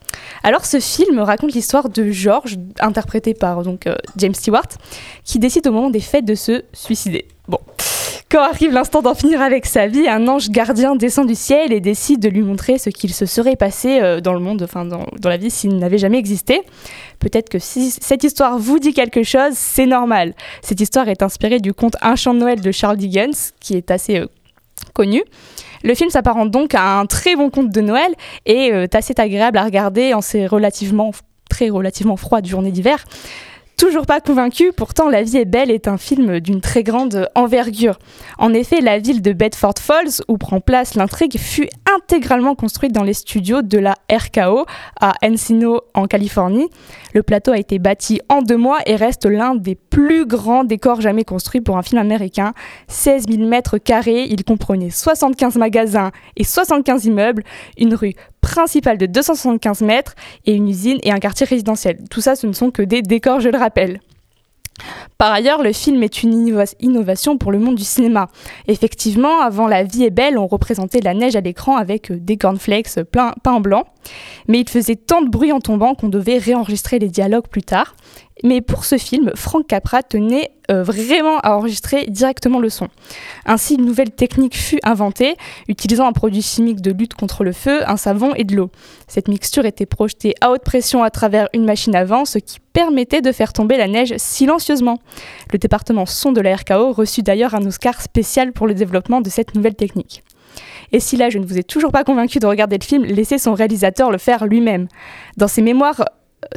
Alors 0.43 0.65
ce 0.65 0.81
film 0.81 1.21
raconte 1.21 1.53
l'histoire 1.53 1.89
de 1.89 2.11
George, 2.11 2.57
interprété 2.81 3.35
par 3.35 3.63
donc 3.63 3.87
euh, 3.87 3.95
James 4.17 4.35
Stewart, 4.35 4.69
qui 5.25 5.39
décide 5.39 5.69
au 5.69 5.73
moment 5.73 5.91
des 5.91 6.01
fêtes 6.01 6.25
de 6.25 6.35
se 6.35 6.65
suicider. 6.73 7.29
Quand 8.31 8.43
arrive 8.43 8.71
l'instant 8.71 9.03
d'en 9.03 9.17
finir 9.17 9.43
avec 9.43 9.67
sa 9.67 9.89
vie, 9.89 10.07
un 10.07 10.29
ange 10.29 10.51
gardien 10.51 10.95
descend 10.95 11.27
du 11.27 11.35
ciel 11.35 11.73
et 11.73 11.81
décide 11.81 12.21
de 12.21 12.29
lui 12.29 12.43
montrer 12.43 12.79
ce 12.79 12.89
qu'il 12.89 13.13
se 13.13 13.27
serait 13.27 13.57
passé 13.57 13.99
euh, 14.01 14.21
dans 14.21 14.35
le 14.35 14.39
monde, 14.39 14.63
enfin 14.63 14.85
dans, 14.85 15.05
la 15.25 15.37
vie 15.37 15.51
s'il 15.51 15.77
n'avait 15.79 15.99
jamais 15.99 16.19
existé. 16.19 16.61
Peut-être 17.19 17.49
que 17.49 17.59
si 17.59 17.91
cette 17.91 18.23
histoire 18.23 18.57
vous 18.57 18.79
dit 18.79 18.95
quelque 18.95 19.25
chose, 19.25 19.55
c'est 19.55 19.87
normal. 19.87 20.35
Cette 20.63 20.81
histoire 20.81 21.09
est 21.09 21.25
inspirée 21.25 21.59
du 21.59 21.75
conte 21.75 21.97
Un 22.03 22.15
chant 22.15 22.33
de 22.33 22.39
Noël 22.39 22.61
de 22.61 22.71
Charles 22.71 22.99
Dickens, 22.99 23.51
qui 23.59 23.75
est 23.75 23.91
assez 23.91 24.21
euh, 24.21 24.27
connu. 24.93 25.25
Le 25.83 25.97
film 25.97 26.11
s'apparente 26.11 26.53
donc 26.53 26.77
à 26.77 27.01
un 27.01 27.07
très 27.07 27.35
bon 27.35 27.51
conte 27.51 27.71
de 27.71 27.81
Noël 27.81 28.15
et 28.47 28.71
euh, 28.73 28.87
assez 28.93 29.15
agréable 29.19 29.59
à 29.59 29.65
regarder 29.65 30.15
en 30.15 30.21
ces 30.21 30.47
relativement 30.47 31.11
très 31.49 31.69
relativement 31.69 32.17
froides 32.17 32.47
journées 32.47 32.71
d'hiver. 32.71 33.05
Toujours 33.81 34.05
pas 34.05 34.21
convaincu, 34.21 34.73
pourtant 34.77 35.09
La 35.09 35.23
vie 35.23 35.39
est 35.39 35.47
belle 35.47 35.71
est 35.71 35.89
un 35.89 35.97
film 35.97 36.39
d'une 36.41 36.61
très 36.61 36.83
grande 36.83 37.31
envergure. 37.35 37.99
En 38.37 38.53
effet, 38.53 38.83
la 38.83 38.99
ville 38.99 39.23
de 39.23 39.33
Bedford 39.33 39.79
Falls, 39.81 40.23
où 40.29 40.37
prend 40.37 40.61
place 40.61 40.97
l'intrigue, 40.97 41.39
fut 41.39 41.67
intégralement 41.97 42.55
construite 42.55 42.93
dans 42.93 43.03
les 43.03 43.15
studios 43.15 43.63
de 43.63 43.79
la 43.79 43.97
RKO 44.11 44.67
à 45.01 45.15
Encino 45.23 45.81
en 45.95 46.07
Californie. 46.07 46.69
Le 47.15 47.23
plateau 47.23 47.53
a 47.53 47.59
été 47.59 47.79
bâti 47.79 48.21
en 48.29 48.43
deux 48.43 48.57
mois 48.57 48.79
et 48.87 48.97
reste 48.97 49.27
l'un 49.27 49.55
des 49.55 49.75
plus 49.75 50.27
grands 50.27 50.65
décors 50.65 51.01
jamais 51.01 51.25
construits 51.25 51.61
pour 51.61 51.77
un 51.77 51.83
film 51.83 52.01
américain. 52.01 52.53
16 52.89 53.27
000 53.29 53.49
mètres 53.49 53.79
carrés, 53.79 54.25
il 54.25 54.45
comprenait 54.45 54.91
75 54.91 55.57
magasins 55.57 56.11
et 56.37 56.45
75 56.45 57.07
immeubles, 57.07 57.43
une 57.79 57.95
rue 57.95 58.15
principale 58.41 58.99
de 58.99 59.07
275 59.07 59.83
mètres 59.83 60.15
et 60.47 60.55
une 60.55 60.69
usine 60.69 60.99
et 61.03 61.13
un 61.13 61.19
quartier 61.19 61.47
résidentiel. 61.47 61.99
Tout 62.11 62.21
ça, 62.21 62.37
ce 62.37 62.47
ne 62.47 62.53
sont 62.53 62.71
que 62.71 62.83
des 62.83 63.03
décors, 63.03 63.41
je 63.41 63.49
le 63.49 63.59
rappelle. 63.59 64.01
Par 65.19 65.33
ailleurs, 65.33 65.63
le 65.63 65.73
film 65.73 66.03
est 66.03 66.23
une 66.23 66.33
innova- 66.47 66.75
innovation 66.81 67.37
pour 67.39 67.53
le 67.53 67.59
monde 67.59 67.75
du 67.75 67.85
cinéma. 67.85 68.29
Effectivement, 68.69 69.41
avant 69.41 69.67
La 69.67 69.83
vie 69.85 70.05
est 70.05 70.11
belle, 70.11 70.39
on 70.39 70.47
représentait 70.47 71.01
la 71.01 71.15
neige 71.15 71.37
à 71.37 71.41
l'écran 71.41 71.77
avec 71.77 72.11
euh, 72.11 72.17
des 72.19 72.37
cornflakes 72.37 73.03
plein, 73.11 73.35
peints 73.43 73.53
en 73.53 73.61
blanc. 73.61 73.85
Mais 74.49 74.61
il 74.61 74.69
faisait 74.69 74.97
tant 74.97 75.21
de 75.23 75.29
bruit 75.29 75.53
en 75.53 75.61
tombant 75.61 75.95
qu'on 75.95 76.09
devait 76.09 76.39
réenregistrer 76.39 76.99
les 76.99 77.09
dialogues 77.09 77.49
plus 77.49 77.63
tard. 77.63 77.95
Mais 78.43 78.63
pour 78.63 78.87
ce 78.87 78.97
film, 78.97 79.33
Frank 79.35 79.67
Capra 79.67 80.03
tenait 80.03 80.51
euh, 80.71 80.83
vraiment 80.83 81.39
à 81.41 81.55
enregistrer 81.57 82.07
directement 82.09 82.59
le 82.59 82.71
son. 82.71 82.89
Ainsi, 83.45 83.75
une 83.75 83.85
nouvelle 83.85 84.13
technique 84.13 84.57
fut 84.57 84.79
inventée, 84.83 85.37
utilisant 85.69 86.07
un 86.07 86.13
produit 86.13 86.41
chimique 86.41 86.81
de 86.81 86.91
lutte 86.91 87.13
contre 87.13 87.45
le 87.45 87.53
feu, 87.53 87.83
un 87.87 87.99
savon 87.99 88.33
et 88.35 88.45
de 88.45 88.57
l'eau. 88.57 88.71
Cette 89.09 89.29
mixture 89.29 89.67
était 89.67 89.85
projetée 89.85 90.35
à 90.41 90.51
haute 90.51 90.65
pression 90.65 91.03
à 91.03 91.11
travers 91.11 91.49
une 91.53 91.67
machine 91.67 91.95
à 91.95 92.05
vent, 92.05 92.25
ce 92.25 92.39
qui 92.39 92.61
permettait 92.73 93.21
de 93.21 93.33
faire 93.33 93.53
tomber 93.53 93.77
la 93.77 93.89
neige 93.89 94.15
silencieusement. 94.17 94.70
Le 94.71 95.59
département 95.59 96.07
son 96.07 96.33
de 96.33 96.41
la 96.41 96.55
RKO 96.55 96.93
reçut 96.93 97.23
d'ailleurs 97.23 97.55
un 97.55 97.67
Oscar 97.67 98.01
spécial 98.01 98.53
pour 98.53 98.67
le 98.67 98.75
développement 98.75 99.21
de 99.21 99.29
cette 99.29 99.55
nouvelle 99.55 99.75
technique. 99.75 100.23
Et 100.93 101.01
si 101.01 101.17
là 101.17 101.31
je 101.31 101.39
ne 101.39 101.47
vous 101.47 101.59
ai 101.59 101.65
toujours 101.65 101.93
pas 101.93 102.05
convaincu 102.05 102.39
de 102.39 102.47
regarder 102.47 102.79
le 102.79 102.85
film, 102.85 103.05
laissez 103.05 103.39
son 103.39 103.55
réalisateur 103.55 104.11
le 104.11 104.19
faire 104.19 104.47
lui-même. 104.47 104.87
Dans 105.37 105.49
ses 105.49 105.63
mémoires 105.63 106.05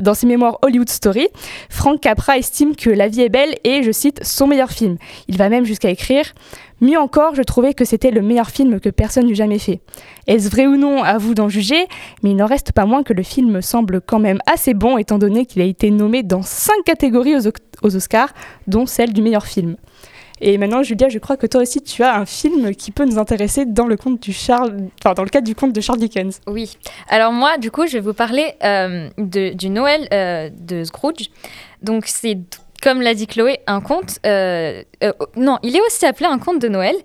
dans 0.01 0.13
ses 0.13 0.27
mémoires 0.27 0.59
Hollywood 0.61 0.89
Story, 0.89 1.27
Frank 1.69 1.99
Capra 1.99 2.37
estime 2.37 2.75
que 2.75 2.89
La 2.89 3.07
vie 3.07 3.21
est 3.21 3.29
belle 3.29 3.55
est, 3.63 3.83
je 3.83 3.91
cite, 3.91 4.23
son 4.23 4.47
meilleur 4.47 4.71
film. 4.71 4.97
Il 5.27 5.37
va 5.37 5.49
même 5.49 5.65
jusqu'à 5.65 5.89
écrire 5.89 6.33
Mieux 6.81 6.99
encore, 6.99 7.35
je 7.35 7.43
trouvais 7.43 7.73
que 7.73 7.85
c'était 7.85 8.11
le 8.11 8.21
meilleur 8.21 8.49
film 8.49 8.79
que 8.79 8.89
personne 8.89 9.27
n'eût 9.27 9.35
jamais 9.35 9.59
fait. 9.59 9.79
Est-ce 10.27 10.49
vrai 10.49 10.67
ou 10.67 10.75
non, 10.75 11.01
à 11.01 11.17
vous 11.17 11.33
d'en 11.33 11.47
juger, 11.47 11.87
mais 12.23 12.31
il 12.31 12.35
n'en 12.35 12.45
reste 12.45 12.73
pas 12.73 12.85
moins 12.85 13.03
que 13.03 13.13
le 13.13 13.23
film 13.23 13.61
semble 13.61 14.01
quand 14.01 14.19
même 14.19 14.39
assez 14.51 14.73
bon 14.73 14.97
étant 14.97 15.17
donné 15.17 15.45
qu'il 15.45 15.61
a 15.61 15.65
été 15.65 15.91
nommé 15.91 16.23
dans 16.23 16.41
cinq 16.41 16.83
catégories 16.85 17.35
aux, 17.35 17.51
aux 17.83 17.95
Oscars, 17.95 18.33
dont 18.67 18.85
celle 18.85 19.13
du 19.13 19.21
meilleur 19.21 19.45
film. 19.45 19.77
Et 20.45 20.57
maintenant, 20.57 20.83
Julia, 20.83 21.07
je 21.07 21.19
crois 21.19 21.37
que 21.37 21.47
toi 21.47 21.61
aussi, 21.61 21.81
tu 21.81 22.03
as 22.03 22.15
un 22.17 22.25
film 22.25 22.75
qui 22.75 22.91
peut 22.91 23.05
nous 23.05 23.17
intéresser 23.17 23.65
dans 23.65 23.87
le 23.87 23.95
conte 23.95 24.21
du 24.21 24.33
Charles, 24.33 24.75
enfin, 24.99 25.13
dans 25.13 25.23
le 25.23 25.29
cadre 25.29 25.47
du 25.47 25.55
conte 25.55 25.71
de 25.71 25.79
Charles 25.79 25.99
Dickens. 25.99 26.41
Oui. 26.47 26.77
Alors 27.07 27.31
moi, 27.31 27.57
du 27.57 27.71
coup, 27.71 27.87
je 27.87 27.93
vais 27.93 27.99
vous 28.01 28.13
parler 28.13 28.53
euh, 28.61 29.09
de, 29.17 29.53
du 29.53 29.69
Noël 29.69 30.05
euh, 30.13 30.49
de 30.53 30.83
Scrooge. 30.83 31.29
Donc 31.81 32.07
c'est, 32.07 32.37
comme 32.81 33.01
l'a 33.01 33.13
dit 33.13 33.25
Chloé, 33.27 33.59
un 33.67 33.79
conte. 33.79 34.19
euh, 34.25 34.83
euh, 35.01 35.13
non, 35.37 35.59
il 35.63 35.77
est 35.77 35.81
aussi 35.87 36.05
appelé 36.05 36.25
un 36.25 36.39
conte 36.39 36.59
de 36.59 36.67
Noël. 36.67 36.95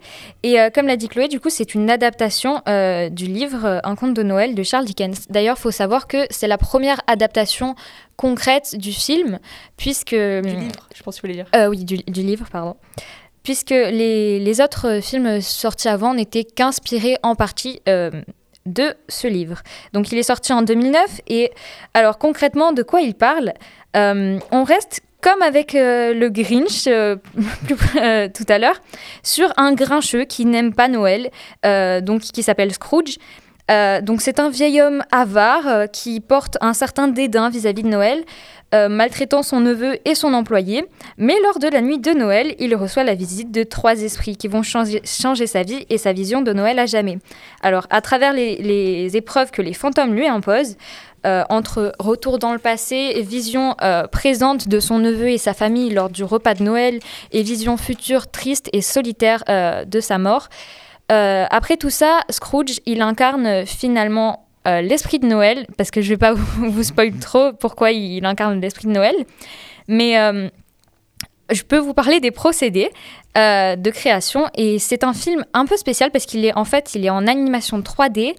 Et 0.43 0.59
euh, 0.61 0.71
comme 0.75 0.89
l'a 0.89 0.97
dit 0.97 1.07
Chloé, 1.07 1.29
du 1.29 1.39
coup, 1.39 1.49
c'est 1.51 1.75
une 1.77 1.89
adaptation 1.91 2.61
du 2.67 3.27
livre 3.27 3.81
Un 3.85 3.95
conte 3.95 4.15
de 4.15 4.25
Noël 4.25 4.57
de 4.57 4.63
Charles 4.65 4.85
Dickens. 4.87 5.27
D'ailleurs, 5.31 5.59
faut 5.59 5.71
savoir 5.71 6.09
que 6.09 6.27
c'est 6.31 6.49
la 6.49 6.59
première 6.59 7.01
adaptation 7.07 7.77
concrète 8.17 8.75
du 8.77 8.91
film, 8.93 9.39
puisque 9.77 10.11
Du 10.17 10.43
livre, 10.43 10.89
je 10.93 11.03
pense 11.05 11.15
que 11.15 11.21
tu 11.21 11.27
voulais 11.29 11.35
dire. 11.35 11.47
euh, 11.55 11.69
oui, 11.69 11.85
du, 11.85 11.99
du 11.99 12.23
livre, 12.23 12.47
pardon. 12.51 12.75
Puisque 13.43 13.71
les, 13.71 14.39
les 14.41 14.61
autres 14.61 14.89
euh, 14.89 15.01
films 15.01 15.41
sortis 15.41 15.89
avant 15.89 16.15
n'étaient 16.15 16.45
qu'inspirés 16.45 17.17
en 17.23 17.35
partie 17.35 17.81
euh, 17.89 18.11
de 18.67 18.95
ce 19.09 19.27
livre. 19.27 19.63
Donc 19.93 20.13
il 20.13 20.19
est 20.19 20.23
sorti 20.23 20.53
en 20.53 20.63
2009 20.63 21.21
et 21.29 21.51
alors 21.95 22.19
concrètement 22.19 22.73
de 22.73 22.83
quoi 22.83 23.01
il 23.01 23.15
parle 23.15 23.53
Euh, 23.97 24.39
On 24.51 24.65
reste 24.65 25.01
comme 25.23 25.43
avec 25.43 25.73
le 25.73 26.29
Grinch 26.29 26.85
tout 28.35 28.47
à 28.49 28.59
l'heure 28.59 28.81
sur 29.23 29.53
un 29.57 29.73
grincheux 29.73 30.25
qui 30.25 30.45
n'aime 30.45 30.73
pas 30.73 30.87
Noël, 30.87 31.31
donc 32.05 32.21
qui 32.21 32.45
s'appelle 32.45 32.73
Scrooge. 32.73 33.17
Euh, 33.71 34.01
donc 34.01 34.23
c'est 34.23 34.41
un 34.41 34.49
vieil 34.49 34.81
homme 34.81 35.03
avare 35.11 35.67
euh, 35.67 35.87
qui 35.87 36.21
porte 36.21 36.57
un 36.61 36.73
certain 36.73 37.09
dédain 37.09 37.51
vis-à-vis 37.51 37.83
de 37.83 37.89
Noël, 37.89 38.25
euh, 38.75 38.89
maltraitant 38.89 39.43
son 39.43 39.61
neveu 39.61 39.99
et 40.05 40.15
son 40.15 40.33
employé. 40.33 40.87
Mais 41.19 41.37
lors 41.43 41.59
de 41.59 41.69
la 41.69 41.83
nuit 41.83 41.99
de 41.99 42.13
Noël, 42.13 42.55
il 42.59 42.75
reçoit 42.75 43.05
la 43.05 43.15
visite 43.15 43.51
de 43.51 43.63
trois 43.63 44.01
esprits 44.01 44.37
qui 44.37 44.49
vont 44.49 44.63
changer, 44.63 45.03
sa 45.47 45.63
vie 45.63 45.87
et 45.91 45.99
sa 45.99 46.13
vision 46.13 46.41
de 46.41 46.53
Noël 46.53 46.79
à 46.79 46.87
jamais. 46.87 47.19
Alors, 47.63 47.87
à 47.91 48.01
travers 48.01 48.33
les, 48.33 49.17
épreuves 49.17 49.51
que 49.51 49.63
les 49.63 49.75
fantômes 49.75 50.15
lui 50.15 50.27
imposent, 50.27 50.77
entre 51.25 51.93
retour 51.99 52.39
dans 52.39 52.53
le 52.53 52.59
passé, 52.59 53.23
vision 53.23 53.75
présente 54.13 54.69
de 54.69 54.81
son 54.81 54.99
neveu 54.99 55.31
et 55.31 55.39
sa 55.39 55.53
famille 55.53 55.91
lors 55.91 56.11
du 56.11 56.25
repas 56.25 56.55
de 56.55 56.63
Noël, 56.63 57.01
et 57.33 57.43
vision 57.43 57.77
future 57.77 58.31
triste 58.31 58.69
et 58.73 58.83
solitaire 58.83 59.45
de 59.87 60.01
sa 60.01 60.19
mort, 60.19 60.49
euh, 61.11 61.47
après 61.51 61.77
tout 61.77 61.91
ça, 61.91 62.21
Scrooge, 62.31 62.81
il 62.87 63.01
incarne 63.01 63.47
euh, 63.47 63.67
finalement 63.67 64.47
euh, 64.67 64.83
l'esprit 64.83 65.19
de 65.19 65.27
Noël, 65.27 65.67
parce 65.77 65.91
que 65.91 66.03
je 66.03 66.11
vais 66.11 66.19
pas 66.19 66.33
vous, 66.35 66.71
vous 66.71 66.83
spoiler 66.83 67.19
trop 67.19 67.53
pourquoi 67.53 67.93
il, 67.93 68.25
incarne 68.27 68.61
l'esprit 68.61 68.89
de 68.89 68.93
Noël, 68.93 69.15
mais 69.87 70.19
euh, 70.19 70.49
je 71.51 71.63
peux 71.63 71.79
vous 71.79 71.95
parler 71.95 72.21
des 72.21 72.31
procédés 72.31 72.91
de 73.37 73.91
création. 73.91 74.49
Et 74.57 74.81
c'est 74.81 75.05
un 75.05 75.13
film 75.13 75.45
un 75.55 75.65
peu 75.65 75.77
spécial 75.77 76.11
parce 76.11 76.27
qu'il 76.27 76.45
est 76.45 76.57
en 76.57 76.65
fait, 76.65 76.97
il 76.97 77.07
est 77.07 77.11
en 77.11 77.29
animation 77.29 77.79
3D. 77.79 78.35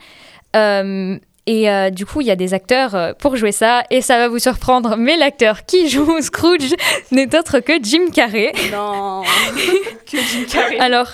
euh, 0.57 1.17
et 1.45 1.69
euh, 1.69 1.89
du 1.89 2.05
coup, 2.05 2.19
il 2.19 2.27
y 2.27 2.31
a 2.31 2.35
des 2.35 2.53
acteurs 2.53 3.15
pour 3.15 3.37
jouer 3.37 3.53
ça. 3.53 3.83
Et 3.89 4.01
ça 4.01 4.17
va 4.17 4.27
vous 4.27 4.39
surprendre, 4.39 4.97
mais 4.97 5.15
l'acteur 5.15 5.65
qui 5.65 5.89
joue 5.89 6.21
Scrooge 6.21 6.75
n'est 7.11 7.33
autre 7.33 7.59
que 7.61 7.73
Jim 7.81 8.11
Carrey. 8.13 8.51
Non. 8.71 9.23
Que 10.05 10.17
Jim 10.17 10.45
Carrey. 10.51 10.77
Alors, 10.79 11.07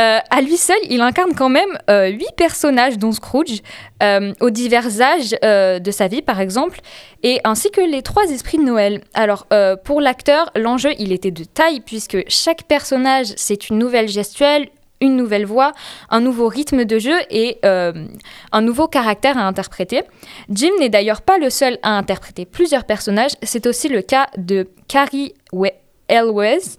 euh, 0.00 0.18
à 0.30 0.40
lui 0.40 0.56
seul, 0.56 0.76
il 0.88 1.00
incarne 1.00 1.34
quand 1.34 1.48
même 1.48 1.78
euh, 1.90 2.06
huit 2.08 2.32
personnages, 2.36 2.98
dont 2.98 3.12
Scrooge, 3.12 3.62
euh, 4.02 4.32
aux 4.40 4.50
divers 4.50 5.00
âges 5.00 5.30
de 5.32 5.90
sa 5.90 6.08
vie, 6.08 6.22
par 6.22 6.40
exemple, 6.40 6.80
et 7.22 7.40
ainsi 7.44 7.70
que 7.70 7.80
les 7.80 8.02
trois 8.02 8.24
esprits 8.24 8.58
de 8.58 8.62
Noël. 8.62 9.02
Alors, 9.14 9.46
pour 9.84 10.00
l'acteur, 10.00 10.50
l'enjeu, 10.56 10.90
il 10.98 11.12
était 11.12 11.30
de 11.30 11.44
taille, 11.44 11.80
puisque 11.80 12.18
chaque 12.28 12.64
personnage, 12.64 13.26
c'est 13.36 13.70
une 13.70 13.78
nouvelle 13.78 14.08
gestuelle, 14.08 14.68
une 15.00 15.16
nouvelle 15.16 15.46
voix, 15.46 15.72
un 16.10 16.20
nouveau 16.20 16.48
rythme 16.48 16.84
de 16.84 16.98
jeu 16.98 17.16
et 17.30 17.58
un 17.62 18.60
nouveau 18.60 18.88
caractère 18.88 19.38
à 19.38 19.42
interpréter. 19.42 20.02
Jim 20.50 20.70
n'est 20.80 20.88
d'ailleurs 20.88 21.22
pas 21.22 21.38
le 21.38 21.50
seul 21.50 21.78
à 21.82 21.90
interpréter 21.90 22.44
plusieurs 22.46 22.84
personnages, 22.84 23.32
c'est 23.42 23.66
aussi 23.66 23.88
le 23.88 24.02
cas 24.02 24.28
de 24.36 24.68
Carrie 24.88 25.34
We- 25.52 25.72
Elwes, 26.08 26.78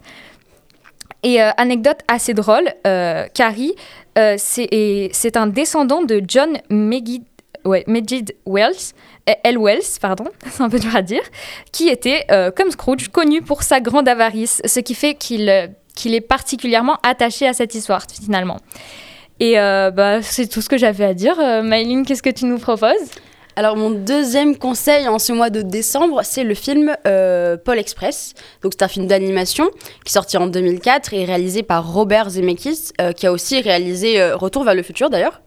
et 1.23 1.41
euh, 1.41 1.49
anecdote 1.57 1.99
assez 2.07 2.33
drôle, 2.33 2.73
euh, 2.87 3.25
Carrie, 3.33 3.73
euh, 4.17 4.35
c'est 4.37 5.37
un 5.37 5.47
descendant 5.47 6.01
de 6.01 6.21
John 6.25 6.57
Megid, 6.69 7.23
ouais, 7.65 7.83
Megid 7.87 8.35
Wells, 8.45 8.93
L. 9.43 9.57
Wells, 9.59 9.99
pardon, 10.01 10.25
c'est 10.49 10.63
un 10.63 10.69
peu 10.69 10.79
dur 10.79 10.95
à 10.95 11.01
dire, 11.01 11.21
qui 11.71 11.89
était, 11.89 12.25
comme 12.55 12.71
Scrooge, 12.71 13.09
connu 13.09 13.41
pour 13.41 13.63
sa 13.63 13.79
grande 13.79 14.07
avarice, 14.07 14.61
ce 14.65 14.79
qui 14.79 14.95
fait 14.95 15.13
qu'il 15.15 15.49
est 15.49 16.21
particulièrement 16.21 16.97
attaché 17.03 17.47
à 17.47 17.53
cette 17.53 17.75
histoire, 17.75 18.03
finalement. 18.09 18.57
Et 19.39 19.55
bah, 19.55 20.21
c'est 20.21 20.47
tout 20.47 20.61
ce 20.61 20.69
que 20.69 20.77
j'avais 20.77 21.05
à 21.05 21.13
dire. 21.13 21.37
Maïline, 21.63 22.05
qu'est-ce 22.05 22.23
que 22.23 22.29
tu 22.29 22.45
nous 22.45 22.59
proposes? 22.59 23.11
Alors 23.55 23.75
mon 23.75 23.89
deuxième 23.89 24.57
conseil 24.57 25.07
en 25.07 25.19
ce 25.19 25.33
mois 25.33 25.49
de 25.49 25.61
décembre, 25.61 26.21
c'est 26.23 26.43
le 26.43 26.53
film 26.53 26.95
euh, 27.07 27.57
Paul 27.57 27.77
Express. 27.77 28.33
Donc 28.61 28.73
c'est 28.73 28.83
un 28.83 28.87
film 28.87 29.07
d'animation 29.07 29.69
qui 30.05 30.09
est 30.09 30.13
sorti 30.13 30.37
en 30.37 30.47
2004 30.47 31.13
et 31.13 31.25
réalisé 31.25 31.63
par 31.63 31.91
Robert 31.91 32.29
Zemeckis, 32.29 32.91
euh, 33.01 33.11
qui 33.11 33.27
a 33.27 33.31
aussi 33.31 33.59
réalisé 33.59 34.21
euh, 34.21 34.37
Retour 34.37 34.63
vers 34.63 34.75
le 34.75 34.83
futur 34.83 35.09
d'ailleurs. 35.09 35.41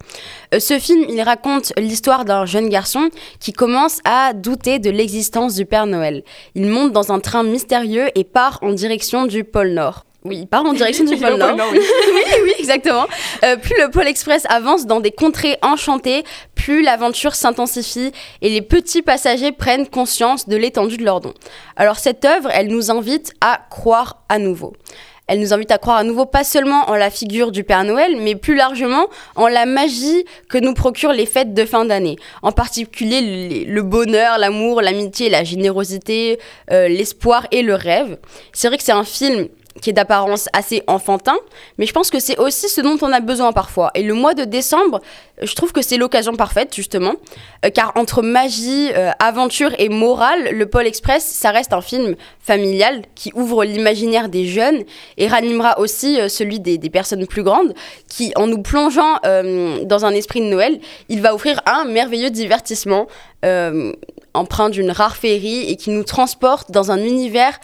Euh, 0.53 0.61
ce 0.61 0.79
film, 0.79 1.07
il 1.09 1.23
raconte 1.23 1.73
l'histoire 1.79 2.25
d'un 2.25 2.45
jeune 2.45 2.69
garçon 2.69 3.09
qui 3.41 3.53
commence 3.53 4.01
à 4.05 4.35
douter 4.35 4.79
de 4.79 4.91
l'existence 4.91 5.55
du 5.55 5.65
Père 5.65 5.87
Noël. 5.87 6.23
Il 6.55 6.67
monte 6.67 6.93
dans 6.93 7.13
un 7.13 7.21
train 7.21 7.45
mystérieux 7.45 8.09
et 8.15 8.25
part 8.25 8.59
en 8.63 8.73
direction 8.73 9.27
du 9.27 9.45
pôle 9.45 9.71
Nord. 9.71 10.05
Oui, 10.25 10.38
il 10.43 10.47
part 10.47 10.64
en 10.64 10.73
direction 10.73 11.05
du 11.05 11.17
pôle 11.19 11.35
Nord. 11.35 11.57
oui. 11.73 11.79
oui, 12.14 12.23
oui, 12.45 12.52
exactement. 12.59 13.07
Euh, 13.45 13.57
plus 13.57 13.75
le 13.81 13.91
Pôle 13.91 14.07
Express 14.07 14.45
avance 14.49 14.87
dans 14.87 15.00
des 15.00 15.11
contrées 15.11 15.59
enchantées, 15.62 16.25
plus 16.55 16.83
l'aventure 16.83 17.35
s'intensifie 17.35 18.12
et 18.41 18.49
les 18.49 18.62
petits 18.62 19.02
passagers 19.02 19.52
prennent 19.52 19.87
conscience 19.88 20.49
de 20.49 20.57
l'étendue 20.57 20.97
de 20.97 21.05
leur 21.05 21.21
don. 21.21 21.35
Alors 21.76 21.99
cette 21.99 22.25
œuvre, 22.25 22.50
elle 22.52 22.69
nous 22.69 22.91
invite 22.91 23.33
à 23.41 23.61
croire 23.71 24.23
à 24.29 24.38
nouveau. 24.38 24.75
Elle 25.29 25.41
nous 25.41 25.55
invite 25.55 25.71
à 25.71 25.79
croire 25.79 25.97
à 25.97 26.05
nouveau 26.05 26.26
pas 26.26 26.45
seulement 26.45 26.91
en 26.91 26.95
la 26.95 27.09
figure 27.09 27.52
du 27.52 27.64
Père 27.64 27.85
Noël, 27.85 28.17
mais 28.19 28.35
plus 28.35 28.55
largement 28.55 29.07
en 29.35 29.47
la 29.47 29.67
magie 29.67 30.25
que 30.49 30.59
nous 30.59 30.75
procurent 30.75 31.12
les 31.12 31.26
fêtes 31.26 31.55
de 31.55 31.64
fin 31.64 31.85
d'année. 31.85 32.17
En 32.43 32.52
particulier 32.52 33.64
le, 33.64 33.73
le 33.73 33.83
bonheur, 33.83 34.38
l'amour, 34.38 34.83
l'amitié, 34.83 35.31
la 35.31 35.43
générosité, 35.45 36.38
euh, 36.71 36.88
l'espoir 36.88 37.47
et 37.50 37.62
le 37.62 37.75
rêve. 37.75 38.19
C'est 38.52 38.69
vrai 38.69 38.76
que 38.76 38.83
c'est 38.85 38.93
un 38.93 39.05
film 39.05 39.49
qui 39.81 39.91
est 39.91 39.93
d'apparence 39.93 40.49
assez 40.52 40.83
enfantin, 40.87 41.37
mais 41.79 41.87
je 41.87 41.93
pense 41.93 42.11
que 42.11 42.19
c'est 42.19 42.38
aussi 42.38 42.69
ce 42.69 42.81
dont 42.81 42.97
on 43.00 43.12
a 43.12 43.21
besoin 43.21 43.52
parfois. 43.52 43.91
Et 43.95 44.02
le 44.02 44.14
mois 44.14 44.35
de 44.35 44.45
décembre, 44.45 45.00
je 45.41 45.55
trouve 45.55 45.73
que 45.73 45.83
c'est 45.83 45.97
l'occasion 45.97 46.35
parfaite, 46.35 46.75
justement, 46.75 47.14
euh, 47.64 47.71
car 47.71 47.93
entre 47.97 48.23
magie, 48.23 48.91
euh, 48.95 49.11
aventure 49.19 49.73
et 49.79 49.88
morale, 49.88 50.50
le 50.52 50.67
Pôle 50.67 50.87
Express, 50.87 51.25
ça 51.25 51.50
reste 51.50 51.73
un 51.73 51.81
film 51.81 52.17
familial 52.41 53.02
qui 53.14 53.33
ouvre 53.35 53.64
l'imaginaire 53.64 54.29
des 54.29 54.47
jeunes 54.47 54.83
et 55.17 55.26
ranimera 55.26 55.79
aussi 55.79 56.21
euh, 56.21 56.29
celui 56.29 56.61
des, 56.61 56.79
des 56.79 56.91
personnes 56.91 57.26
plus 57.26 57.43
grandes, 57.43 57.75
qui, 58.09 58.33
en 58.37 58.47
nous 58.47 58.62
plongeant 58.62 59.18
dans 59.23 60.05
un 60.05 60.12
esprit 60.12 60.40
de 60.40 60.47
Noël, 60.47 60.79
il 61.09 61.23
va 61.23 61.35
offrir 61.35 61.61
un 61.66 61.85
merveilleux 61.85 62.31
divertissement 62.31 63.07
empreint 64.35 64.70
d'une 64.70 64.90
rare 64.90 65.16
féerie 65.16 65.70
et 65.70 65.77
qui 65.77 65.90
nous 65.90 66.05
transporte 66.05 66.70
dans 66.70 66.90
un 66.90 66.99
univers 66.99 67.59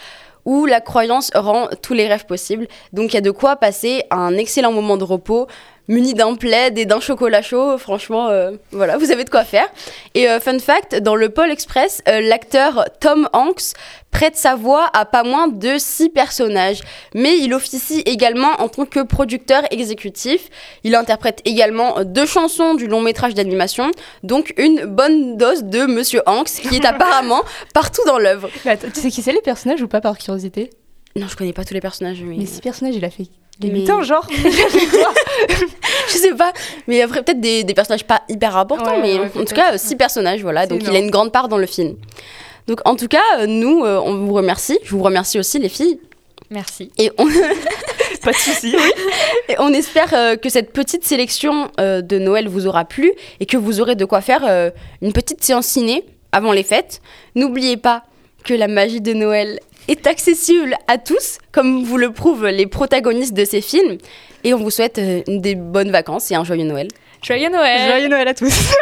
où 0.45 0.67
la 0.67 0.81
croyance 0.81 1.31
rend 1.35 1.69
tous 1.83 1.95
les 1.95 2.09
rêves 2.09 2.27
possibles. 2.27 2.69
Donc 2.93 3.13
il 3.13 3.15
y 3.15 3.19
a 3.19 3.23
de 3.23 3.31
quoi 3.31 3.57
passer 3.57 4.05
un 4.11 4.37
excellent 4.37 4.73
moment 4.73 4.97
de 4.97 5.05
repos, 5.05 5.47
muni 5.89 6.15
d'un 6.15 6.35
plaid 6.35 6.79
et 6.79 6.87
d'un 6.87 7.01
chocolat 7.01 7.43
chaud. 7.43 7.79
Franchement, 7.79 8.29
euh, 8.29 8.53
voilà, 8.71 8.99
vous 8.99 9.11
avez 9.11 9.25
de 9.25 9.31
quoi 9.31 9.45
faire. 9.45 9.67
Et 10.15 10.29
euh, 10.29 10.39
fun 10.39 10.59
fact, 10.59 10.97
dans 10.97 11.17
le 11.17 11.31
Pôle 11.31 11.51
Express, 11.51 12.03
euh, 12.09 12.21
l'acteur 12.21 12.85
Tom 13.01 13.29
Hanks 13.33 13.73
prête 14.11 14.37
sa 14.37 14.55
voix 14.55 14.89
à 14.95 15.05
pas 15.05 15.23
moins 15.23 15.49
de 15.49 15.77
six 15.79 16.09
personnages. 16.09 16.81
Mais 17.15 17.39
il 17.39 17.53
officie 17.55 18.03
également 18.07 18.53
en 18.61 18.69
tant 18.69 18.85
que 18.85 19.01
producteur 19.01 19.63
exécutif. 19.71 20.49
Il 20.85 20.95
interprète 20.95 21.41
également 21.45 22.05
deux 22.05 22.27
chansons 22.27 22.75
du 22.75 22.87
long 22.87 23.01
métrage 23.01 23.35
d'animation. 23.35 23.91
Donc 24.23 24.55
une 24.57 24.85
bonne 24.85 25.37
dose 25.37 25.65
de 25.65 25.87
Monsieur 25.87 26.23
Hanks 26.27 26.49
qui 26.49 26.77
est 26.77 26.85
apparemment 26.87 27.43
partout 27.75 28.03
dans 28.07 28.19
l'œuvre. 28.19 28.49
Attends, 28.65 28.89
tu 28.93 29.01
sais 29.01 29.11
qui 29.11 29.23
c'est 29.23 29.33
les 29.33 29.43
personnages 29.43 29.83
ou 29.83 29.89
pas 29.89 30.01
par 30.01 30.17
curiosité? 30.17 30.71
Non, 31.17 31.27
je 31.29 31.37
connais 31.37 31.53
pas 31.53 31.65
tous 31.65 31.75
les 31.75 31.81
personnages, 31.81 32.23
mais... 32.23 32.37
Les 32.37 32.47
six 32.47 32.61
personnages, 32.61 32.95
il 32.97 33.05
a 33.05 33.11
fait 33.11 33.27
les 33.61 33.71
Mais- 33.71 33.81
mutants, 33.81 34.03
genre. 34.03 34.27
je 36.09 36.13
sais 36.17 36.35
pas. 36.35 36.53
Mais 36.87 37.03
après, 37.03 37.23
peut-être 37.23 37.41
des, 37.41 37.65
des 37.65 37.75
personnages 37.75 38.05
pas 38.05 38.23
hyper 38.29 38.57
importants, 38.57 39.01
Ouais, 39.01 39.03
mais 39.03 39.19
ouais, 39.19 39.31
en 39.41 39.45
tout 39.45 39.55
cas, 39.55 39.77
six 39.79 39.97
personnages, 39.97 40.43
voilà. 40.43 40.67
Donc, 40.67 40.83
il 40.83 40.95
a 40.95 40.99
une 40.99 41.11
grande 41.11 41.33
part 41.33 41.49
dans 41.49 41.59
le 41.59 41.67
film. 41.67 41.97
Donc, 42.67 42.81
en 42.85 42.95
tout 42.97 43.09
cas, 43.09 43.23
euh, 43.41 43.47
nous, 43.47 43.85
euh, 43.85 43.99
on 44.05 44.15
vous 44.27 44.33
remercie. 44.33 44.79
Je 44.85 44.91
vous 44.91 45.03
remercie 45.03 45.39
aussi, 45.39 45.59
les 45.59 45.69
filles. 45.69 45.99
Merci. 46.51 46.91
Et 46.99 47.11
on, 47.19 47.27
pas 48.23 48.31
de 48.33 48.37
soucis. 48.37 48.75
et 49.49 49.55
on 49.59 49.73
espère 49.73 50.13
euh, 50.15 50.37
que 50.37 50.49
cette 50.49 50.73
petite 50.73 51.05
sélection 51.05 51.71
euh, 51.81 52.01
de 52.01 52.19
Noël 52.19 52.49
vous 52.49 52.67
aura 52.67 52.85
plu 52.85 53.13
et 53.41 53.47
que 53.47 53.57
vous 53.57 53.81
aurez 53.81 53.97
de 53.97 54.05
quoi 54.05 54.21
faire 54.21 54.45
euh, 54.49 54.71
une 55.03 55.13
petite 55.13 55.43
séance 55.45 55.67
ciné 55.67 56.05
avant 56.33 56.53
les 56.53 56.63
fêtes. 56.63 57.01
N'oubliez 57.35 57.77
pas 57.77 58.05
que 58.45 58.55
la 58.55 58.69
magie 58.69 59.01
de 59.03 59.13
Noël 59.13 59.61
est 59.89 60.07
accessible 60.07 60.77
à 60.87 60.99
tous, 60.99 61.39
comme 61.51 61.83
vous 61.83 61.97
le 61.97 62.13
prouvent 62.13 62.47
les 62.47 62.67
protagonistes 62.67 63.35
de 63.35 63.45
ces 63.45 63.61
films. 63.61 63.99
Et 64.45 64.55
on 64.55 64.59
vous 64.59 64.71
souhaite 64.71 64.99
euh, 64.99 65.23
des 65.27 65.55
bonnes 65.55 65.91
vacances 65.91 66.31
et 66.31 66.35
un 66.35 66.45
joyeux 66.45 66.65
Noël. 66.65 66.89
Joyeux 67.23 67.51
Noël 67.51 67.89
Joyeux 67.89 68.09
Noël 68.09 68.29
à 68.29 68.35
tous. 68.35 68.73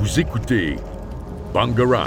Vous 0.00 0.20
écoutez 0.20 0.76
Bangarang. 1.52 2.06